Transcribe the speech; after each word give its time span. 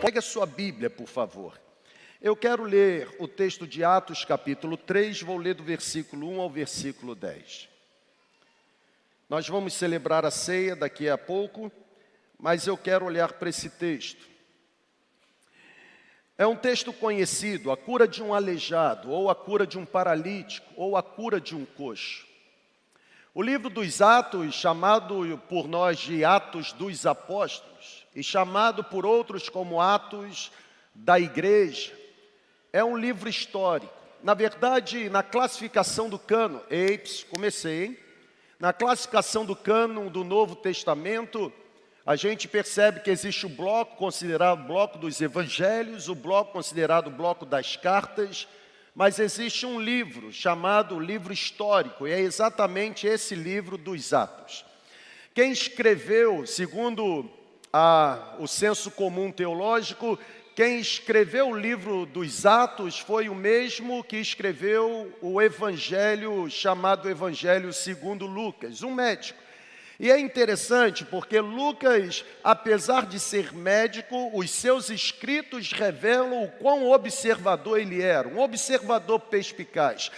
Pegue 0.00 0.20
a 0.20 0.22
sua 0.22 0.46
Bíblia, 0.46 0.88
por 0.88 1.08
favor. 1.08 1.60
Eu 2.22 2.36
quero 2.36 2.62
ler 2.62 3.16
o 3.18 3.26
texto 3.26 3.66
de 3.66 3.82
Atos, 3.82 4.24
capítulo 4.24 4.76
3, 4.76 5.22
vou 5.22 5.36
ler 5.36 5.54
do 5.54 5.64
versículo 5.64 6.30
1 6.30 6.40
ao 6.40 6.48
versículo 6.48 7.16
10. 7.16 7.68
Nós 9.28 9.48
vamos 9.48 9.74
celebrar 9.74 10.24
a 10.24 10.30
ceia 10.30 10.76
daqui 10.76 11.08
a 11.08 11.18
pouco, 11.18 11.72
mas 12.38 12.68
eu 12.68 12.78
quero 12.78 13.06
olhar 13.06 13.32
para 13.32 13.48
esse 13.48 13.70
texto. 13.70 14.24
É 16.38 16.46
um 16.46 16.54
texto 16.54 16.92
conhecido, 16.92 17.72
a 17.72 17.76
cura 17.76 18.06
de 18.06 18.22
um 18.22 18.32
aleijado, 18.32 19.10
ou 19.10 19.28
a 19.28 19.34
cura 19.34 19.66
de 19.66 19.80
um 19.80 19.84
paralítico, 19.84 20.72
ou 20.76 20.96
a 20.96 21.02
cura 21.02 21.40
de 21.40 21.56
um 21.56 21.64
coxo. 21.64 22.24
O 23.34 23.42
livro 23.42 23.68
dos 23.68 24.00
Atos, 24.00 24.54
chamado 24.54 25.42
por 25.48 25.66
nós 25.66 25.98
de 25.98 26.24
Atos 26.24 26.72
dos 26.72 27.04
Apóstolos, 27.04 28.06
e 28.18 28.22
chamado 28.24 28.82
por 28.82 29.06
outros 29.06 29.48
como 29.48 29.80
Atos 29.80 30.50
da 30.92 31.20
Igreja. 31.20 31.96
É 32.72 32.82
um 32.82 32.96
livro 32.96 33.28
histórico. 33.28 33.94
Na 34.24 34.34
verdade, 34.34 35.08
na 35.08 35.22
classificação 35.22 36.10
do 36.10 36.18
cano, 36.18 36.60
eips, 36.68 37.22
comecei, 37.22 37.84
hein? 37.84 37.98
Na 38.58 38.72
classificação 38.72 39.46
do 39.46 39.54
cano 39.54 40.10
do 40.10 40.24
Novo 40.24 40.56
Testamento, 40.56 41.52
a 42.04 42.16
gente 42.16 42.48
percebe 42.48 42.98
que 42.98 43.10
existe 43.10 43.46
o 43.46 43.50
bloco 43.50 43.94
considerado 43.94 44.66
bloco 44.66 44.98
dos 44.98 45.20
evangelhos, 45.20 46.08
o 46.08 46.14
bloco 46.16 46.52
considerado 46.52 47.12
bloco 47.12 47.46
das 47.46 47.76
cartas, 47.76 48.48
mas 48.96 49.20
existe 49.20 49.64
um 49.64 49.80
livro 49.80 50.32
chamado 50.32 50.98
livro 50.98 51.32
histórico, 51.32 52.08
e 52.08 52.10
é 52.10 52.18
exatamente 52.18 53.06
esse 53.06 53.36
livro 53.36 53.78
dos 53.78 54.12
Atos. 54.12 54.64
Quem 55.32 55.52
escreveu, 55.52 56.44
segundo 56.44 57.37
a, 57.72 58.36
o 58.38 58.46
senso 58.46 58.90
comum 58.90 59.30
teológico, 59.30 60.18
quem 60.54 60.80
escreveu 60.80 61.50
o 61.50 61.56
livro 61.56 62.04
dos 62.04 62.44
Atos 62.44 62.98
foi 62.98 63.28
o 63.28 63.34
mesmo 63.34 64.02
que 64.02 64.16
escreveu 64.16 65.16
o 65.20 65.40
evangelho 65.40 66.50
chamado 66.50 67.08
Evangelho 67.08 67.72
segundo 67.72 68.26
Lucas, 68.26 68.82
um 68.82 68.92
médico. 68.92 69.38
E 70.00 70.10
é 70.10 70.18
interessante 70.18 71.04
porque 71.04 71.40
Lucas, 71.40 72.24
apesar 72.42 73.06
de 73.06 73.18
ser 73.18 73.52
médico, 73.52 74.30
os 74.32 74.50
seus 74.50 74.90
escritos 74.90 75.72
revelam 75.72 76.44
o 76.44 76.50
quão 76.52 76.90
observador 76.90 77.80
ele 77.80 78.00
era, 78.00 78.28
um 78.28 78.38
observador 78.38 79.18
perspicaz. 79.18 80.10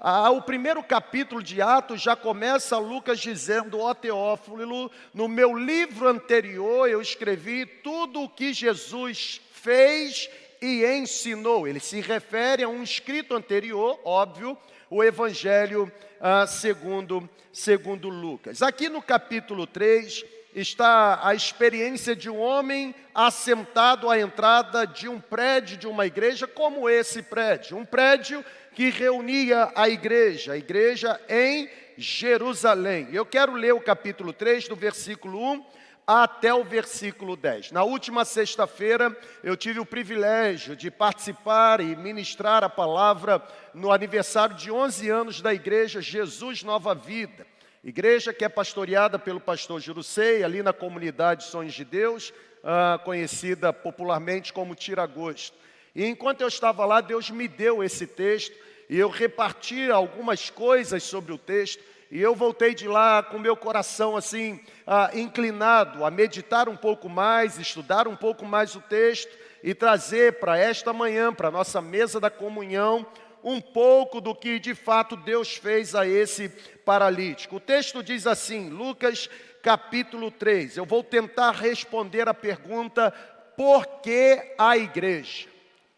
Ah, 0.00 0.30
o 0.30 0.40
primeiro 0.40 0.80
capítulo 0.80 1.42
de 1.42 1.60
Atos 1.60 2.00
já 2.00 2.14
começa 2.14 2.78
Lucas 2.78 3.18
dizendo, 3.18 3.80
ó 3.80 3.92
Teófilo, 3.92 4.88
no 5.12 5.26
meu 5.26 5.58
livro 5.58 6.06
anterior 6.06 6.88
eu 6.88 7.02
escrevi 7.02 7.66
tudo 7.66 8.22
o 8.22 8.28
que 8.28 8.52
Jesus 8.52 9.40
fez 9.50 10.30
e 10.62 10.84
ensinou. 10.84 11.66
Ele 11.66 11.80
se 11.80 12.00
refere 12.00 12.62
a 12.62 12.68
um 12.68 12.80
escrito 12.80 13.34
anterior, 13.34 13.98
óbvio, 14.04 14.56
o 14.88 15.02
Evangelho 15.02 15.90
ah, 16.20 16.46
segundo, 16.46 17.28
segundo 17.52 18.08
Lucas. 18.08 18.62
Aqui 18.62 18.88
no 18.88 19.02
capítulo 19.02 19.66
3 19.66 20.24
está 20.60 21.20
a 21.22 21.34
experiência 21.34 22.16
de 22.16 22.28
um 22.28 22.38
homem 22.38 22.94
assentado 23.14 24.10
à 24.10 24.18
entrada 24.18 24.86
de 24.86 25.08
um 25.08 25.20
prédio 25.20 25.76
de 25.76 25.86
uma 25.86 26.06
igreja 26.06 26.46
como 26.46 26.88
esse 26.88 27.22
prédio, 27.22 27.76
um 27.76 27.84
prédio 27.84 28.44
que 28.74 28.90
reunia 28.90 29.70
a 29.74 29.88
igreja, 29.88 30.52
a 30.52 30.56
igreja 30.56 31.20
em 31.28 31.68
Jerusalém. 31.96 33.08
Eu 33.12 33.26
quero 33.26 33.52
ler 33.52 33.74
o 33.74 33.80
capítulo 33.80 34.32
3, 34.32 34.68
do 34.68 34.76
versículo 34.76 35.40
1 35.52 35.64
até 36.06 36.54
o 36.54 36.64
versículo 36.64 37.36
10. 37.36 37.70
Na 37.70 37.82
última 37.82 38.24
sexta-feira, 38.24 39.14
eu 39.44 39.56
tive 39.56 39.78
o 39.78 39.84
privilégio 39.84 40.74
de 40.74 40.90
participar 40.90 41.80
e 41.80 41.94
ministrar 41.94 42.64
a 42.64 42.68
palavra 42.70 43.42
no 43.74 43.92
aniversário 43.92 44.56
de 44.56 44.70
11 44.70 45.10
anos 45.10 45.40
da 45.42 45.52
igreja 45.52 46.00
Jesus 46.00 46.62
Nova 46.62 46.94
Vida. 46.94 47.46
Igreja 47.82 48.32
que 48.32 48.44
é 48.44 48.48
pastoreada 48.48 49.18
pelo 49.18 49.40
pastor 49.40 49.80
Jurusei, 49.80 50.42
ali 50.42 50.62
na 50.62 50.72
comunidade 50.72 51.44
Sonhos 51.44 51.74
de 51.74 51.84
Deus, 51.84 52.32
ah, 52.64 53.00
conhecida 53.04 53.72
popularmente 53.72 54.52
como 54.52 54.74
Tiragosto. 54.74 55.56
E 55.94 56.04
enquanto 56.04 56.40
eu 56.40 56.48
estava 56.48 56.84
lá, 56.84 57.00
Deus 57.00 57.30
me 57.30 57.46
deu 57.46 57.82
esse 57.82 58.06
texto 58.06 58.56
e 58.90 58.98
eu 58.98 59.08
reparti 59.08 59.90
algumas 59.90 60.50
coisas 60.50 61.02
sobre 61.02 61.32
o 61.32 61.38
texto, 61.38 61.82
e 62.10 62.20
eu 62.22 62.34
voltei 62.34 62.74
de 62.74 62.88
lá 62.88 63.22
com 63.22 63.38
meu 63.38 63.54
coração 63.54 64.16
assim, 64.16 64.58
ah, 64.86 65.10
inclinado 65.12 66.04
a 66.04 66.10
meditar 66.10 66.68
um 66.68 66.76
pouco 66.76 67.08
mais, 67.08 67.58
estudar 67.58 68.08
um 68.08 68.16
pouco 68.16 68.46
mais 68.46 68.74
o 68.74 68.80
texto 68.80 69.30
e 69.62 69.74
trazer 69.74 70.40
para 70.40 70.56
esta 70.56 70.92
manhã, 70.92 71.32
para 71.32 71.48
a 71.48 71.52
nossa 71.52 71.82
mesa 71.82 72.18
da 72.18 72.30
comunhão, 72.30 73.06
um 73.48 73.62
pouco 73.62 74.20
do 74.20 74.34
que 74.34 74.58
de 74.58 74.74
fato 74.74 75.16
Deus 75.16 75.56
fez 75.56 75.94
a 75.94 76.06
esse 76.06 76.50
paralítico. 76.84 77.56
O 77.56 77.60
texto 77.60 78.02
diz 78.02 78.26
assim, 78.26 78.68
Lucas 78.68 79.30
capítulo 79.62 80.30
3. 80.30 80.76
Eu 80.76 80.84
vou 80.84 81.02
tentar 81.02 81.52
responder 81.52 82.28
a 82.28 82.34
pergunta: 82.34 83.10
por 83.56 83.86
que 84.02 84.54
a 84.58 84.76
igreja? 84.76 85.48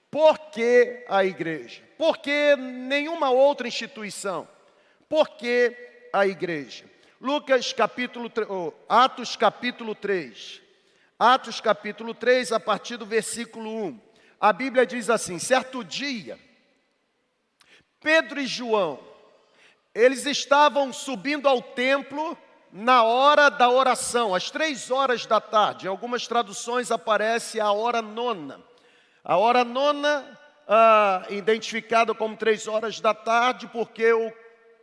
Por 0.09 0.39
que 0.51 1.05
a 1.09 1.25
igreja? 1.25 1.83
Por 1.99 2.19
que 2.19 2.55
nenhuma 2.57 3.31
outra 3.31 3.67
instituição? 3.67 4.47
Por 5.09 5.31
que 5.31 5.77
a 6.13 6.27
igreja? 6.27 6.85
Lucas 7.21 7.73
capítulo 7.73 8.31
3, 8.31 8.49
oh, 8.49 8.73
Atos 8.89 9.35
capítulo 9.35 9.95
3. 9.95 10.63
Atos 11.19 11.61
capítulo 11.61 12.15
3, 12.15 12.53
a 12.53 12.61
partir 12.61 12.97
do 12.97 13.05
versículo 13.05 13.71
1. 13.87 14.01
A 14.41 14.53
Bíblia 14.53 14.87
diz 14.87 15.11
assim: 15.11 15.39
certo 15.39 15.85
dia, 15.85 16.39
Pedro 18.01 18.41
e 18.41 18.47
João, 18.47 18.99
eles 19.95 20.25
estavam 20.25 20.91
subindo 20.91 21.47
ao 21.47 21.61
templo 21.61 22.37
na 22.73 23.03
hora 23.03 23.51
da 23.51 23.69
oração, 23.69 24.35
às 24.35 24.51
três 24.51 24.91
horas 24.91 25.27
da 25.27 25.39
tarde. 25.39 25.85
Em 25.85 25.89
algumas 25.91 26.27
traduções 26.27 26.91
aparece 26.91 27.61
a 27.61 27.71
hora 27.71 28.01
nona. 28.01 28.59
A 29.23 29.37
hora 29.37 29.65
nona, 29.65 30.39
ah, 30.67 31.27
identificada 31.29 32.15
como 32.15 32.39
três 32.39 32.67
horas 32.67 33.01
da 33.01 33.13
tarde, 33.13 33.67
porque 33.67 34.11
o 34.15 34.33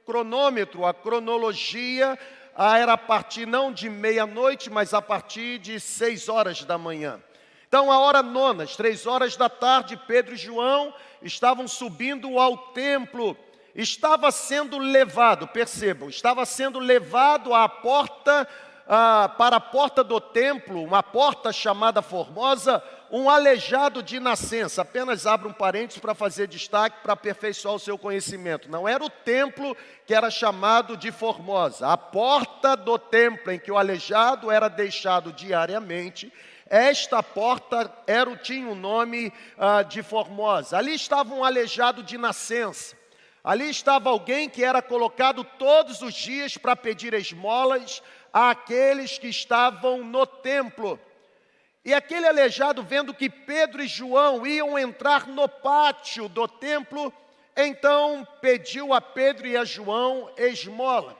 cronômetro, 0.05 0.85
a 0.85 0.93
cronologia, 0.93 2.19
ah, 2.55 2.77
era 2.77 2.93
a 2.93 2.97
partir 2.97 3.47
não 3.47 3.73
de 3.73 3.89
meia-noite, 3.89 4.69
mas 4.69 4.93
a 4.93 5.01
partir 5.01 5.57
de 5.57 5.79
seis 5.79 6.29
horas 6.29 6.63
da 6.63 6.77
manhã. 6.77 7.19
Então, 7.67 7.91
a 7.91 7.97
hora 7.97 8.21
nona, 8.21 8.63
às 8.63 8.75
três 8.75 9.07
horas 9.07 9.35
da 9.35 9.49
tarde, 9.49 9.97
Pedro 10.05 10.35
e 10.35 10.37
João 10.37 10.93
estavam 11.21 11.67
subindo 11.67 12.39
ao 12.39 12.57
templo. 12.57 13.37
Estava 13.75 14.31
sendo 14.31 14.77
levado, 14.79 15.47
percebam, 15.47 16.09
estava 16.09 16.45
sendo 16.45 16.79
levado 16.79 17.53
à 17.53 17.69
porta, 17.69 18.47
ah, 18.87 19.29
para 19.37 19.57
a 19.57 19.59
porta 19.59 20.03
do 20.03 20.19
templo, 20.19 20.83
uma 20.83 21.03
porta 21.03 21.51
chamada 21.51 22.01
Formosa, 22.01 22.81
um 23.11 23.29
aleijado 23.29 24.01
de 24.01 24.19
nascença. 24.19 24.81
Apenas 24.81 25.27
abro 25.27 25.49
um 25.49 25.53
parênteses 25.53 25.99
para 25.99 26.15
fazer 26.15 26.47
destaque, 26.47 27.01
para 27.03 27.13
aperfeiçoar 27.13 27.75
o 27.75 27.79
seu 27.79 27.97
conhecimento. 27.97 28.69
Não 28.69 28.87
era 28.87 29.03
o 29.03 29.09
templo 29.09 29.75
que 30.05 30.13
era 30.13 30.29
chamado 30.29 30.97
de 30.97 31.11
Formosa. 31.11 31.87
A 31.87 31.97
porta 31.97 32.75
do 32.75 32.97
templo 32.97 33.51
em 33.51 33.59
que 33.59 33.71
o 33.71 33.77
aleijado 33.77 34.49
era 34.49 34.67
deixado 34.67 35.31
diariamente, 35.31 36.31
esta 36.69 37.23
porta 37.23 37.91
era, 38.05 38.35
tinha 38.35 38.67
o 38.67 38.75
nome 38.75 39.31
ah, 39.57 39.83
de 39.83 40.03
Formosa. 40.03 40.77
Ali 40.77 40.93
estava 40.93 41.33
um 41.33 41.43
aleijado 41.43 42.03
de 42.03 42.17
nascença. 42.17 42.95
Ali 43.43 43.69
estava 43.69 44.09
alguém 44.09 44.49
que 44.49 44.63
era 44.63 44.81
colocado 44.81 45.43
todos 45.43 46.01
os 46.01 46.13
dias 46.13 46.57
para 46.57 46.75
pedir 46.75 47.13
esmolas 47.13 48.03
àqueles 48.33 49.17
que 49.17 49.27
estavam 49.27 50.03
no 50.03 50.25
templo. 50.25 50.99
E 51.85 51.93
aquele 51.93 52.27
aleijado, 52.27 52.83
vendo 52.83 53.13
que 53.13 53.29
Pedro 53.29 53.81
e 53.81 53.87
João 53.87 54.45
iam 54.45 54.77
entrar 54.77 55.25
no 55.27 55.47
pátio 55.47 56.27
do 56.27 56.45
templo, 56.45 57.13
então 57.55 58.27
pediu 58.41 58.93
a 58.93 58.99
Pedro 58.99 59.47
e 59.47 59.55
a 59.55 59.63
João 59.63 60.29
esmola. 60.35 61.17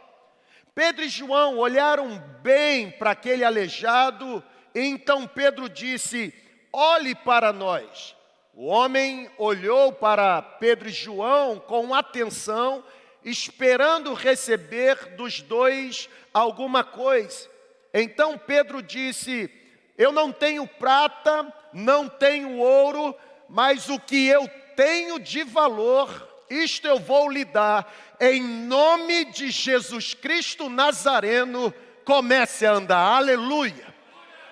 Pedro 0.76 1.06
e 1.06 1.10
João 1.10 1.58
olharam 1.58 2.20
bem 2.42 2.92
para 2.92 3.12
aquele 3.12 3.46
aleijado, 3.46 4.44
então 4.80 5.28
Pedro 5.28 5.70
disse: 5.70 6.34
Olhe 6.72 7.16
para 7.16 7.52
nós. 7.52 8.16
O 8.54 8.66
homem 8.66 9.30
olhou 9.38 9.94
para 9.94 10.42
Pedro 10.42 10.90
e 10.90 10.92
João 10.92 11.60
com 11.60 11.94
atenção, 11.94 12.84
esperando 13.24 14.14
receber 14.14 15.16
dos 15.16 15.42
dois 15.42 16.10
alguma 16.34 16.84
coisa. 16.84 17.48
Então 17.94 18.38
Pedro 18.38 18.82
disse: 18.82 19.50
eu 19.98 20.12
não 20.12 20.32
tenho 20.32 20.68
prata, 20.68 21.52
não 21.74 22.08
tenho 22.08 22.58
ouro, 22.60 23.16
mas 23.50 23.90
o 23.90 24.00
que 24.00 24.28
eu 24.28 24.48
tenho 24.76 25.20
de 25.20 25.44
valor, 25.44 26.46
isto 26.50 26.88
eu 26.88 27.00
vou 27.00 27.30
lhe 27.30 27.44
dar. 27.44 27.92
Em 28.22 28.42
nome 28.44 29.26
de 29.26 29.50
Jesus 29.50 30.14
Cristo 30.14 30.70
Nazareno, 30.70 31.74
comece 32.06 32.66
a 32.66 32.74
andar. 32.74 33.18
Aleluia. 33.18 33.87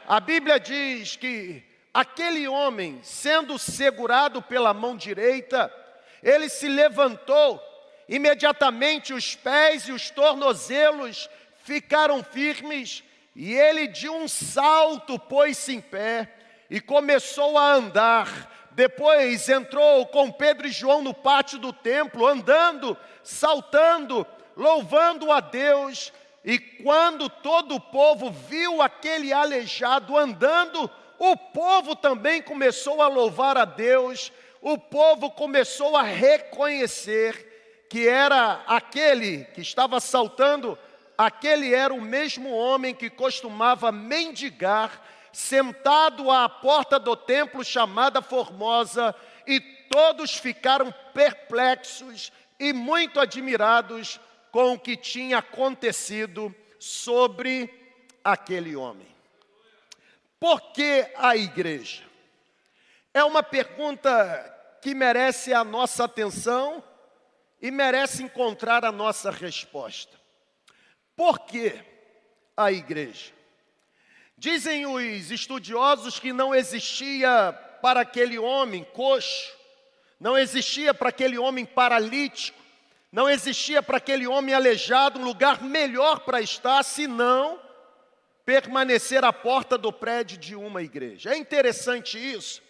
A 0.07 0.19
Bíblia 0.19 0.59
diz 0.59 1.15
que 1.15 1.63
aquele 1.91 2.47
homem, 2.47 2.99
sendo 3.01 3.57
segurado 3.57 4.39
pela 4.39 4.71
mão 4.71 4.95
direita, 4.95 5.73
ele 6.21 6.47
se 6.47 6.67
levantou, 6.67 7.59
imediatamente 8.07 9.13
os 9.13 9.35
pés 9.35 9.87
e 9.87 9.91
os 9.91 10.11
tornozelos 10.11 11.27
ficaram 11.63 12.23
firmes, 12.23 13.03
e 13.35 13.55
ele 13.55 13.87
de 13.87 14.07
um 14.07 14.27
salto 14.27 15.17
pôs-se 15.17 15.73
em 15.73 15.81
pé 15.81 16.31
e 16.69 16.79
começou 16.79 17.57
a 17.57 17.73
andar. 17.73 18.69
Depois 18.71 19.49
entrou 19.49 20.05
com 20.05 20.31
Pedro 20.31 20.67
e 20.67 20.71
João 20.71 21.01
no 21.01 21.15
pátio 21.15 21.57
do 21.57 21.73
templo, 21.73 22.27
andando, 22.27 22.95
saltando, 23.23 24.25
louvando 24.55 25.31
a 25.31 25.39
Deus. 25.39 26.13
E 26.45 26.59
quando 26.59 27.27
todo 27.27 27.73
o 27.73 27.79
povo 27.79 28.29
viu 28.29 28.79
aquele 28.79 29.33
aleijado 29.33 30.15
andando, 30.15 30.87
o 31.17 31.35
povo 31.35 31.95
também 31.95 32.39
começou 32.39 33.01
a 33.01 33.07
louvar 33.07 33.57
a 33.57 33.65
Deus, 33.65 34.31
o 34.61 34.77
povo 34.77 35.31
começou 35.31 35.97
a 35.97 36.03
reconhecer 36.03 37.85
que 37.89 38.07
era 38.07 38.63
aquele 38.67 39.45
que 39.55 39.61
estava 39.61 39.99
saltando, 39.99 40.77
aquele 41.17 41.73
era 41.73 41.91
o 41.91 41.99
mesmo 41.99 42.51
homem 42.51 42.93
que 42.93 43.09
costumava 43.09 43.91
mendigar, 43.91 45.01
sentado 45.33 46.29
à 46.29 46.47
porta 46.47 46.99
do 46.99 47.15
templo 47.15 47.63
chamada 47.63 48.21
Formosa, 48.21 49.15
e 49.47 49.59
todos 49.59 50.35
ficaram 50.35 50.93
perplexos 51.11 52.31
e 52.59 52.71
muito 52.71 53.19
admirados 53.19 54.19
com 54.55 54.71
o 54.71 54.79
que 54.79 54.95
tinha 54.95 55.39
acontecido 55.39 56.55
sobre 56.79 57.69
aquele 58.23 58.73
homem. 58.73 59.05
Por 60.39 60.71
que 60.71 61.05
a 61.17 61.35
igreja? 61.35 62.03
É 63.13 63.21
uma 63.25 63.43
pergunta 63.43 64.07
que 64.81 64.95
merece 64.95 65.53
a 65.53 65.61
nossa 65.61 66.05
atenção 66.05 66.81
e 67.61 67.69
merece 67.69 68.23
encontrar 68.23 68.85
a 68.85 68.93
nossa 68.93 69.29
resposta. 69.29 70.17
Por 71.17 71.39
que 71.39 71.77
a 72.55 72.71
igreja? 72.71 73.33
Dizem 74.37 74.85
os 74.85 75.31
estudiosos 75.31 76.17
que 76.17 76.31
não 76.31 76.55
existia 76.55 77.51
para 77.81 77.99
aquele 77.99 78.39
homem 78.39 78.85
coxo, 78.85 79.51
não 80.17 80.37
existia 80.37 80.93
para 80.93 81.09
aquele 81.09 81.37
homem 81.37 81.65
paralítico, 81.65 82.64
não 83.15 83.29
existia 83.29 83.81
para 83.81 83.95
aquele 83.95 84.27
homem 84.27 84.53
aleijado 84.53 85.21
um 85.21 85.23
lugar 85.23 85.63
melhor 85.63 86.19
para 86.19 86.41
estar, 86.41 86.83
senão 86.83 87.57
permanecer 88.45 89.23
à 89.23 89.31
porta 89.31 89.77
do 89.77 89.89
prédio 89.89 90.37
de 90.37 90.53
uma 90.53 90.83
igreja. 90.83 91.29
É 91.29 91.37
interessante 91.37 92.17
isso, 92.17 92.61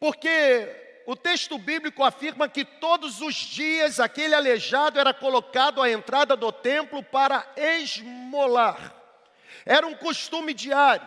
porque 0.00 0.68
o 1.06 1.14
texto 1.14 1.56
bíblico 1.58 2.02
afirma 2.02 2.48
que 2.48 2.64
todos 2.64 3.20
os 3.20 3.36
dias 3.36 4.00
aquele 4.00 4.34
aleijado 4.34 4.98
era 4.98 5.14
colocado 5.14 5.80
à 5.80 5.88
entrada 5.88 6.34
do 6.34 6.50
templo 6.50 7.00
para 7.00 7.46
esmolar. 7.56 8.92
Era 9.64 9.86
um 9.86 9.94
costume 9.94 10.52
diário. 10.52 11.06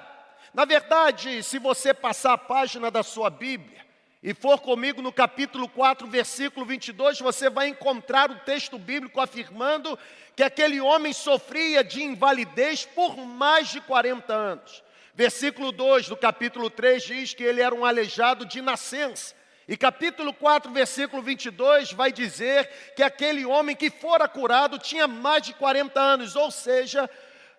Na 0.54 0.64
verdade, 0.64 1.44
se 1.44 1.60
você 1.60 1.94
passar 1.94 2.32
a 2.32 2.38
página 2.38 2.90
da 2.90 3.04
sua 3.04 3.30
Bíblia 3.30 3.86
e 4.22 4.34
for 4.34 4.60
comigo 4.60 5.02
no 5.02 5.14
capítulo 5.14 5.70
4, 5.70 6.08
versículo 6.08 6.66
22, 6.66 7.20
você 7.20 7.50
vai 7.50 7.68
encontrar 7.68 8.32
o 8.32 8.40
texto 8.40 8.80
bíblico 8.80 9.22
afirmando 9.22 9.98
que 10.36 10.44
aquele 10.44 10.82
homem 10.82 11.14
sofria 11.14 11.84
de 11.84 12.02
invalidez 12.04 12.84
por 12.84 13.16
mais 13.16 13.70
de 13.70 13.80
40 13.82 14.34
anos. 14.34 14.84
Versículo 15.14 15.72
2 15.72 16.10
do 16.10 16.18
capítulo 16.18 16.70
3 16.70 17.04
diz 17.04 17.34
que 17.34 17.44
ele 17.44 17.62
era 17.62 17.74
um 17.74 17.86
aleijado 17.86 18.46
de 18.46 18.62
nascença. 18.62 19.36
E 19.68 19.78
capítulo 19.78 20.34
4, 20.34 20.72
versículo 20.72 21.22
22 21.22 21.92
vai 21.92 22.12
dizer 22.12 22.94
que 22.96 23.04
aquele 23.04 23.46
homem 23.46 23.76
que 23.76 23.90
fora 23.90 24.28
curado 24.28 24.80
tinha 24.80 25.08
mais 25.08 25.44
de 25.44 25.54
40 25.54 26.00
anos, 26.00 26.36
ou 26.36 26.50
seja, 26.50 27.10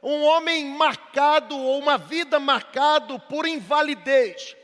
um 0.02 0.22
homem 0.24 0.66
marcado 0.66 1.56
ou 1.56 1.78
uma 1.78 1.98
vida 1.98 2.40
marcado 2.40 3.20
por 3.20 3.46
invalidez. 3.46 4.57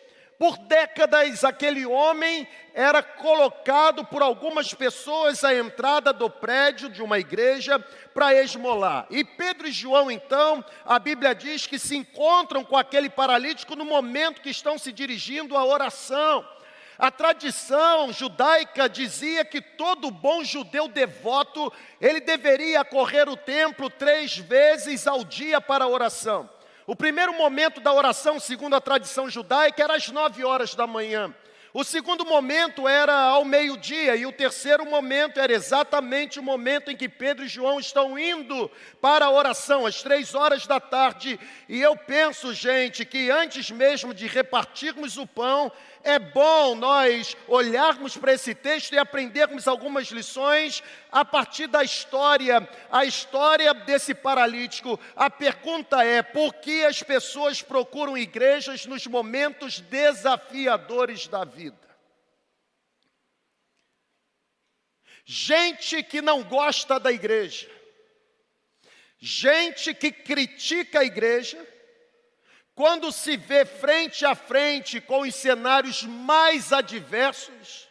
Por 0.45 0.59
décadas, 0.59 1.43
aquele 1.43 1.87
homem 1.87 2.47
era 2.75 3.03
colocado 3.03 4.05
por 4.05 4.21
algumas 4.21 4.75
pessoas 4.75 5.43
à 5.43 5.55
entrada 5.55 6.13
do 6.13 6.29
prédio 6.29 6.91
de 6.91 7.03
uma 7.03 7.19
igreja 7.19 7.79
para 8.13 8.35
esmolar. 8.35 9.07
E 9.09 9.25
Pedro 9.25 9.67
e 9.67 9.73
João, 9.73 10.11
então, 10.11 10.63
a 10.85 10.99
Bíblia 10.99 11.35
diz 11.35 11.67
que 11.67 11.79
se 11.79 11.97
encontram 11.97 12.63
com 12.63 12.77
aquele 12.77 13.09
paralítico 13.09 13.75
no 13.75 13.87
momento 13.87 14.43
que 14.43 14.51
estão 14.51 14.77
se 14.77 14.93
dirigindo 14.93 15.57
à 15.57 15.65
oração. 15.65 16.47
A 16.99 17.11
tradição 17.11 18.13
judaica 18.13 18.87
dizia 18.87 19.47
que 19.47 19.63
todo 19.63 20.11
bom 20.11 20.45
judeu 20.45 20.89
devoto, 20.89 21.73
ele 21.99 22.21
deveria 22.21 22.85
correr 22.85 23.31
o 23.31 23.37
templo 23.37 23.89
três 23.89 24.37
vezes 24.37 25.07
ao 25.07 25.25
dia 25.25 25.59
para 25.59 25.85
a 25.85 25.89
oração. 25.89 26.51
O 26.87 26.95
primeiro 26.95 27.33
momento 27.33 27.81
da 27.81 27.93
oração, 27.93 28.39
segundo 28.39 28.77
a 28.77 28.81
tradição 28.81 29.31
judaica, 29.31 29.83
era 29.83 29.97
às 29.97 30.09
nove 30.09 30.45
horas 30.45 30.75
da 30.75 30.87
manhã. 30.87 31.35
O 31.73 31.83
segundo 31.83 32.25
momento 32.25 32.87
era 32.87 33.15
ao 33.15 33.45
meio-dia, 33.45 34.15
e 34.15 34.25
o 34.27 34.31
terceiro 34.31 34.85
momento 34.87 35.41
era 35.41 35.53
exatamente 35.53 36.39
o 36.39 36.43
momento 36.43 36.91
em 36.91 36.97
que 36.97 37.09
Pedro 37.09 37.45
e 37.45 37.49
João 37.49 37.81
estão 37.81 38.17
indo 38.17 38.71
para 39.01 39.25
a 39.25 39.31
oração, 39.31 39.85
às 39.85 40.01
três 40.01 40.37
horas 40.37 40.69
da 40.69 40.79
tarde. 40.79 41.41
E 41.69 41.81
eu 41.81 41.97
penso, 41.97 42.55
gente, 42.55 43.05
que 43.05 43.29
antes 43.29 43.73
mesmo 43.73 44.15
de 44.15 44.29
repartirmos 44.29 45.17
o 45.17 45.27
pão, 45.27 45.73
é 46.05 46.19
bom 46.19 46.75
nós 46.75 47.35
olharmos 47.49 48.17
para 48.17 48.35
esse 48.35 48.55
texto 48.55 48.93
e 48.93 48.99
aprendermos 48.99 49.67
algumas 49.67 50.09
lições 50.09 50.83
a 51.11 51.25
partir 51.25 51.67
da 51.67 51.83
história, 51.83 52.69
a 52.91 53.07
história 53.07 53.73
desse 53.73 54.15
paralítico. 54.15 55.01
A 55.17 55.31
pergunta 55.31 56.05
é: 56.05 56.23
por 56.23 56.53
que 56.55 56.85
as 56.85 57.03
pessoas 57.03 57.63
procuram 57.63 58.19
igrejas 58.19 58.85
nos 58.85 59.07
momentos 59.07 59.81
desafiadores 59.81 61.27
da 61.27 61.45
vida? 61.45 61.83
Gente 65.25 66.03
que 66.03 66.21
não 66.21 66.43
gosta 66.45 67.01
da 67.01 67.11
igreja, 67.11 67.67
gente 69.19 69.95
que 69.95 70.13
critica 70.13 71.01
a 71.01 71.05
igreja, 71.05 71.67
quando 72.75 73.13
se 73.13 73.37
vê 73.37 73.65
frente 73.65 74.27
a 74.27 74.35
frente 74.35 75.01
com 75.01 75.21
os 75.21 75.35
cenários 75.35 76.03
mais 76.03 76.73
adversos, 76.73 77.89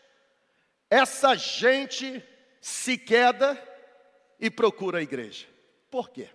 essa 0.90 1.36
gente 1.36 2.24
se 2.60 2.98
queda 2.98 3.62
e 4.40 4.50
procura 4.50 5.00
a 5.00 5.02
igreja. 5.02 5.48
Por 5.90 6.10
quê? 6.10 6.30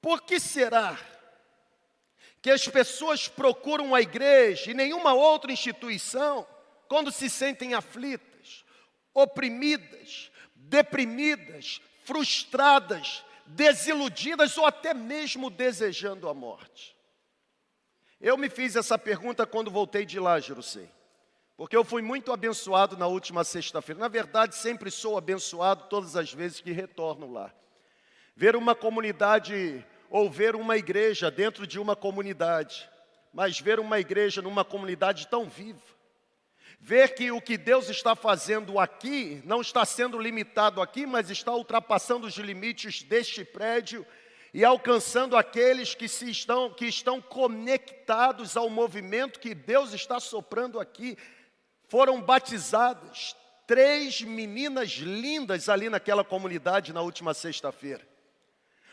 Por 0.00 0.22
que 0.22 0.38
será 0.38 0.98
que 2.42 2.50
as 2.50 2.68
pessoas 2.68 3.26
procuram 3.26 3.94
a 3.94 4.02
igreja 4.02 4.70
e 4.70 4.74
nenhuma 4.74 5.14
outra 5.14 5.50
instituição 5.50 6.46
quando 6.86 7.10
se 7.10 7.30
sentem 7.30 7.72
aflitas, 7.72 8.66
oprimidas, 9.14 10.30
deprimidas, 10.54 11.80
frustradas, 12.04 13.24
desiludidas 13.46 14.56
ou 14.58 14.66
até 14.66 14.94
mesmo 14.94 15.50
desejando 15.50 16.28
a 16.28 16.34
morte? 16.34 16.94
Eu 18.20 18.38
me 18.38 18.48
fiz 18.48 18.76
essa 18.76 18.98
pergunta 18.98 19.46
quando 19.46 19.70
voltei 19.70 20.06
de 20.06 20.18
lá, 20.18 20.40
Jerusalém, 20.40 20.90
porque 21.56 21.76
eu 21.76 21.84
fui 21.84 22.00
muito 22.00 22.32
abençoado 22.32 22.96
na 22.96 23.06
última 23.06 23.44
sexta-feira. 23.44 24.00
Na 24.00 24.08
verdade, 24.08 24.56
sempre 24.56 24.90
sou 24.90 25.18
abençoado 25.18 25.84
todas 25.90 26.16
as 26.16 26.32
vezes 26.32 26.60
que 26.60 26.72
retorno 26.72 27.30
lá. 27.30 27.52
Ver 28.34 28.56
uma 28.56 28.74
comunidade 28.74 29.84
ou 30.10 30.30
ver 30.30 30.56
uma 30.56 30.76
igreja 30.76 31.30
dentro 31.30 31.66
de 31.66 31.78
uma 31.78 31.94
comunidade, 31.94 32.88
mas 33.32 33.60
ver 33.60 33.80
uma 33.80 33.98
igreja 33.98 34.40
numa 34.40 34.64
comunidade 34.64 35.26
tão 35.26 35.48
viva, 35.48 35.93
ver 36.84 37.14
que 37.14 37.32
o 37.32 37.40
que 37.40 37.56
Deus 37.56 37.88
está 37.88 38.14
fazendo 38.14 38.78
aqui 38.78 39.40
não 39.46 39.62
está 39.62 39.86
sendo 39.86 40.18
limitado 40.18 40.82
aqui, 40.82 41.06
mas 41.06 41.30
está 41.30 41.50
ultrapassando 41.50 42.26
os 42.26 42.34
limites 42.36 43.02
deste 43.02 43.42
prédio 43.42 44.06
e 44.52 44.62
alcançando 44.62 45.34
aqueles 45.34 45.94
que, 45.94 46.06
se 46.06 46.30
estão, 46.30 46.68
que 46.68 46.84
estão 46.84 47.22
conectados 47.22 48.54
ao 48.54 48.68
movimento 48.68 49.40
que 49.40 49.54
Deus 49.54 49.94
está 49.94 50.20
soprando 50.20 50.78
aqui. 50.78 51.16
Foram 51.88 52.20
batizadas 52.20 53.34
três 53.66 54.20
meninas 54.20 54.90
lindas 54.90 55.70
ali 55.70 55.88
naquela 55.88 56.22
comunidade 56.22 56.92
na 56.92 57.00
última 57.00 57.32
sexta-feira. 57.32 58.06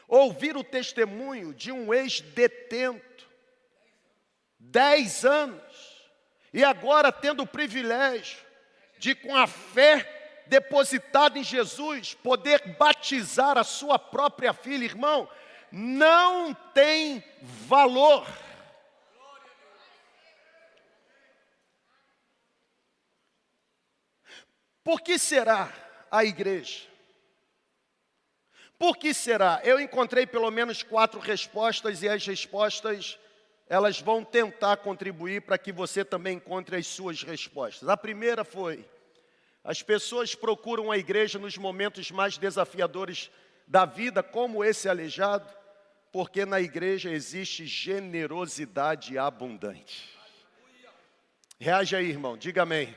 Ouvir 0.07 0.55
o 0.55 0.63
testemunho 0.63 1.53
de 1.53 1.74
um 1.74 1.93
ex-detento, 1.93 3.27
dez 4.57 5.25
anos, 5.25 5.71
e 6.53 6.63
agora, 6.63 7.12
tendo 7.12 7.43
o 7.43 7.48
privilégio 7.48 8.38
de, 8.98 9.15
com 9.15 9.36
a 9.36 9.48
fé 9.48 10.43
depositada 10.48 11.39
em 11.39 11.43
Jesus, 11.43 12.13
poder 12.13 12.75
batizar 12.77 13.58
a 13.58 13.63
sua 13.63 13.98
própria 13.98 14.53
filha, 14.53 14.84
irmão, 14.84 15.29
não 15.72 16.53
tem 16.53 17.24
valor. 17.41 18.27
Por 24.84 25.00
que 25.01 25.17
será 25.17 25.72
a 26.10 26.25
igreja? 26.25 26.91
Por 28.77 28.98
que 28.98 29.13
será? 29.13 29.62
Eu 29.63 29.79
encontrei 29.79 30.25
pelo 30.25 30.50
menos 30.50 30.81
quatro 30.81 31.20
respostas 31.20 32.01
e 32.01 32.10
as 32.10 32.25
respostas 32.25 33.17
elas 33.72 34.01
vão 34.01 34.22
tentar 34.22 34.75
contribuir 34.75 35.44
para 35.44 35.58
que 35.58 35.72
você 35.72 36.04
também 36.04 36.36
encontre 36.36 36.75
as 36.75 36.86
suas 36.86 37.24
respostas. 37.24 37.88
A 37.88 37.96
primeira 37.96 38.44
foi: 38.44 38.86
as 39.63 39.82
pessoas 39.82 40.36
procuram 40.36 40.92
a 40.92 40.98
igreja 40.98 41.40
nos 41.40 41.58
momentos 41.58 42.12
mais 42.12 42.38
desafiadores 42.38 43.32
da 43.66 43.86
vida, 43.86 44.22
como 44.22 44.62
esse 44.62 44.90
aleijado, 44.90 45.50
porque 46.12 46.46
na 46.46 46.60
igreja 46.60 47.12
existe 47.12 47.66
generosidade 47.66 49.18
abundante. 49.18 50.20
Reage 51.58 51.96
aí, 51.96 52.10
irmão, 52.10 52.36
diga 52.36 52.63
amém. 52.63 52.94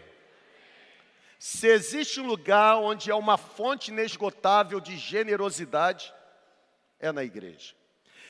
Se 1.38 1.68
existe 1.68 2.18
um 2.18 2.26
lugar 2.26 2.78
onde 2.78 3.12
é 3.12 3.14
uma 3.14 3.38
fonte 3.38 3.92
inesgotável 3.92 4.80
de 4.80 4.96
generosidade, 4.96 6.12
é 6.98 7.12
na 7.12 7.22
igreja. 7.22 7.74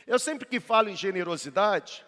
Eu 0.06 0.18
sempre 0.18 0.46
que 0.46 0.60
falo 0.60 0.90
em 0.90 0.96
generosidade 0.96 2.04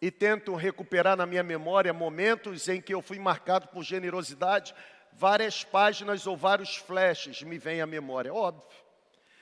e 0.00 0.10
tento 0.10 0.54
recuperar 0.54 1.16
na 1.16 1.26
minha 1.26 1.42
memória 1.42 1.92
momentos 1.92 2.68
em 2.68 2.80
que 2.80 2.92
eu 2.92 3.00
fui 3.00 3.18
marcado 3.18 3.68
por 3.68 3.82
generosidade, 3.82 4.74
várias 5.12 5.64
páginas 5.64 6.26
ou 6.26 6.36
vários 6.36 6.76
flashes 6.76 7.42
me 7.42 7.58
vêm 7.58 7.80
à 7.80 7.86
memória, 7.86 8.32
óbvio. 8.32 8.86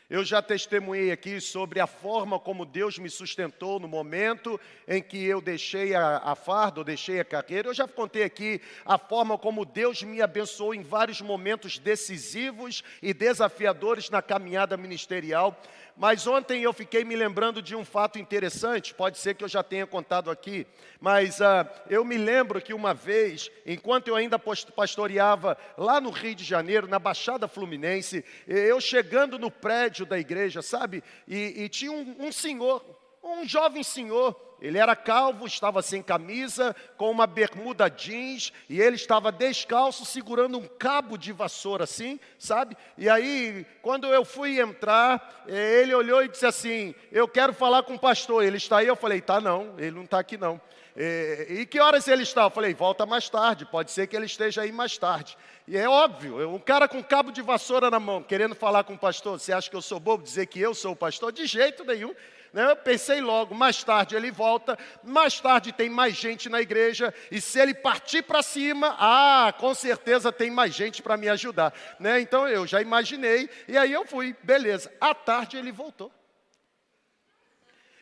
Eu 0.09 0.23
já 0.23 0.43
testemunhei 0.43 1.11
aqui 1.11 1.41
sobre 1.41 1.81
a 1.81 1.87
forma 1.87 2.39
como 2.39 2.67
Deus 2.67 2.99
me 2.99 3.09
sustentou 3.09 3.81
no 3.81 3.89
momento 3.89 4.61
em 4.87 5.03
que 5.03 5.25
eu 5.25 5.41
deixei 5.41 5.95
a, 5.95 6.19
a 6.19 6.35
farda, 6.35 6.81
ou 6.81 6.85
deixei 6.85 7.21
a 7.21 7.25
carreira. 7.25 7.71
Eu 7.71 7.75
já 7.75 7.89
contei 7.89 8.23
aqui 8.23 8.61
a 8.85 8.99
forma 8.99 9.39
como 9.39 9.65
Deus 9.65 10.03
me 10.03 10.21
abençoou 10.21 10.75
em 10.75 10.83
vários 10.83 11.23
momentos 11.23 11.79
decisivos 11.79 12.85
e 13.03 13.15
desafiadores 13.15 14.11
na 14.11 14.21
caminhada 14.21 14.77
ministerial. 14.77 15.59
Mas 15.97 16.27
ontem 16.27 16.63
eu 16.63 16.73
fiquei 16.73 17.05
me 17.05 17.15
lembrando 17.15 17.63
de 17.63 17.77
um 17.77 17.85
fato 17.85 18.19
interessante, 18.19 18.93
pode 18.93 19.17
ser 19.17 19.35
que 19.35 19.45
eu 19.45 19.49
já 19.49 19.63
tenha 19.63 19.87
contado 19.87 20.29
aqui, 20.29 20.67
mas 20.99 21.39
uh, 21.39 21.69
eu 21.89 22.05
me 22.05 22.17
lembro 22.17 22.61
que 22.61 22.75
uma 22.75 22.93
vez, 22.93 23.49
enquanto 23.65 24.09
eu 24.09 24.17
ainda 24.17 24.37
pastoreava 24.37 25.57
lá 25.79 26.01
no 26.01 26.11
Rio 26.11 26.35
de 26.35 26.43
Janeiro, 26.43 26.89
na 26.89 26.99
Baixada 26.99 27.47
Fluminense, 27.47 28.25
eu 28.47 28.81
chegando 28.81 29.39
no 29.39 29.53
prédio 29.53 30.05
da 30.05 30.19
igreja, 30.19 30.63
sabe, 30.63 31.03
e, 31.29 31.63
e 31.63 31.69
tinha 31.69 31.93
um, 31.93 32.17
um 32.27 32.33
senhor, 32.33 32.85
um 33.23 33.47
jovem 33.47 33.85
senhor, 33.85 34.35
ele 34.61 34.79
era 34.79 34.97
calvo, 34.97 35.47
estava 35.47 35.83
sem 35.83 36.03
camisa, 36.03 36.75
com 36.97 37.11
uma 37.11 37.27
bermuda 37.27 37.89
jeans, 37.89 38.53
e 38.69 38.81
ele 38.81 38.97
estava 38.97 39.31
descalço, 39.31 40.05
segurando 40.05 40.59
um 40.59 40.67
cabo 40.67 41.19
de 41.19 41.33
vassoura 41.33 41.85
assim, 41.85 42.19
sabe? 42.39 42.77
E 42.97 43.09
aí, 43.09 43.67
quando 43.83 44.07
eu 44.07 44.25
fui 44.25 44.61
entrar, 44.61 45.45
eh, 45.47 45.83
ele 45.83 45.95
olhou 45.95 46.23
e 46.25 46.29
disse 46.29 46.47
assim: 46.47 46.95
Eu 47.13 47.29
quero 47.29 47.53
falar 47.53 47.83
com 47.83 47.95
o 47.95 47.99
pastor. 47.99 48.45
Ele 48.45 48.57
está 48.57 48.79
aí? 48.79 48.87
Eu 48.87 48.97
falei: 48.97 49.21
Tá 49.21 49.41
não, 49.41 49.75
ele 49.79 49.91
não 49.91 50.05
está 50.05 50.19
aqui 50.19 50.37
não. 50.37 50.61
E, 50.97 51.47
e 51.51 51.67
que 51.67 51.81
horas 51.81 52.07
ele 52.07 52.23
está? 52.23 52.45
Eu 52.45 52.51
falei: 52.51 52.73
Volta 52.73 53.05
mais 53.05 53.29
tarde, 53.29 53.67
pode 53.67 53.91
ser 53.91 54.07
que 54.07 54.17
ele 54.17 54.27
esteja 54.27 54.63
aí 54.63 54.73
mais 54.73 54.97
tarde. 54.97 55.37
E 55.67 55.77
é 55.77 55.89
óbvio, 55.89 56.49
um 56.49 56.59
cara 56.59 56.87
com 56.87 57.03
cabo 57.03 57.33
de 57.33 57.41
vassoura 57.41 57.91
na 57.91 57.99
mão, 57.99 58.23
querendo 58.23 58.55
falar 58.55 58.85
com 58.85 58.93
o 58.95 58.99
pastor, 58.99 59.41
você 59.41 59.51
acha 59.51 59.71
que 59.71 59.77
eu 59.77 59.81
sou 59.81 59.99
bobo 59.99 60.23
dizer 60.23 60.47
que 60.47 60.61
eu 60.61 60.75
sou 60.75 60.93
o 60.93 60.97
pastor? 60.97 61.33
De 61.33 61.47
jeito 61.47 61.85
nenhum. 61.85 62.15
Né? 62.55 62.71
Eu 62.71 62.77
pensei 62.77 63.21
logo, 63.21 63.53
mais 63.53 63.83
tarde 63.83 64.15
ele 64.15 64.31
volta, 64.31 64.79
mais 65.03 65.41
tarde 65.41 65.73
tem 65.73 65.91
mais 65.91 66.15
gente 66.15 66.49
na 66.49 66.61
igreja, 66.61 67.13
e 67.29 67.41
se 67.41 67.59
ele 67.59 67.75
partir 67.75 68.23
para 68.23 68.45
cima, 68.45 68.95
ah, 68.97 69.53
com 69.59 69.75
certeza 69.75 70.31
tem 70.31 70.53
mais 70.53 70.73
gente 70.73 71.03
para 71.03 71.17
me 71.17 71.29
ajudar. 71.29 71.75
Né? 71.99 72.21
Então 72.21 72.47
eu 72.47 72.65
já 72.65 72.81
imaginei, 72.81 73.51
e 73.67 73.77
aí 73.77 73.93
eu 73.93 74.07
fui, 74.07 74.37
beleza. 74.45 74.93
À 75.01 75.13
tarde 75.13 75.57
ele 75.57 75.73
voltou. 75.73 76.13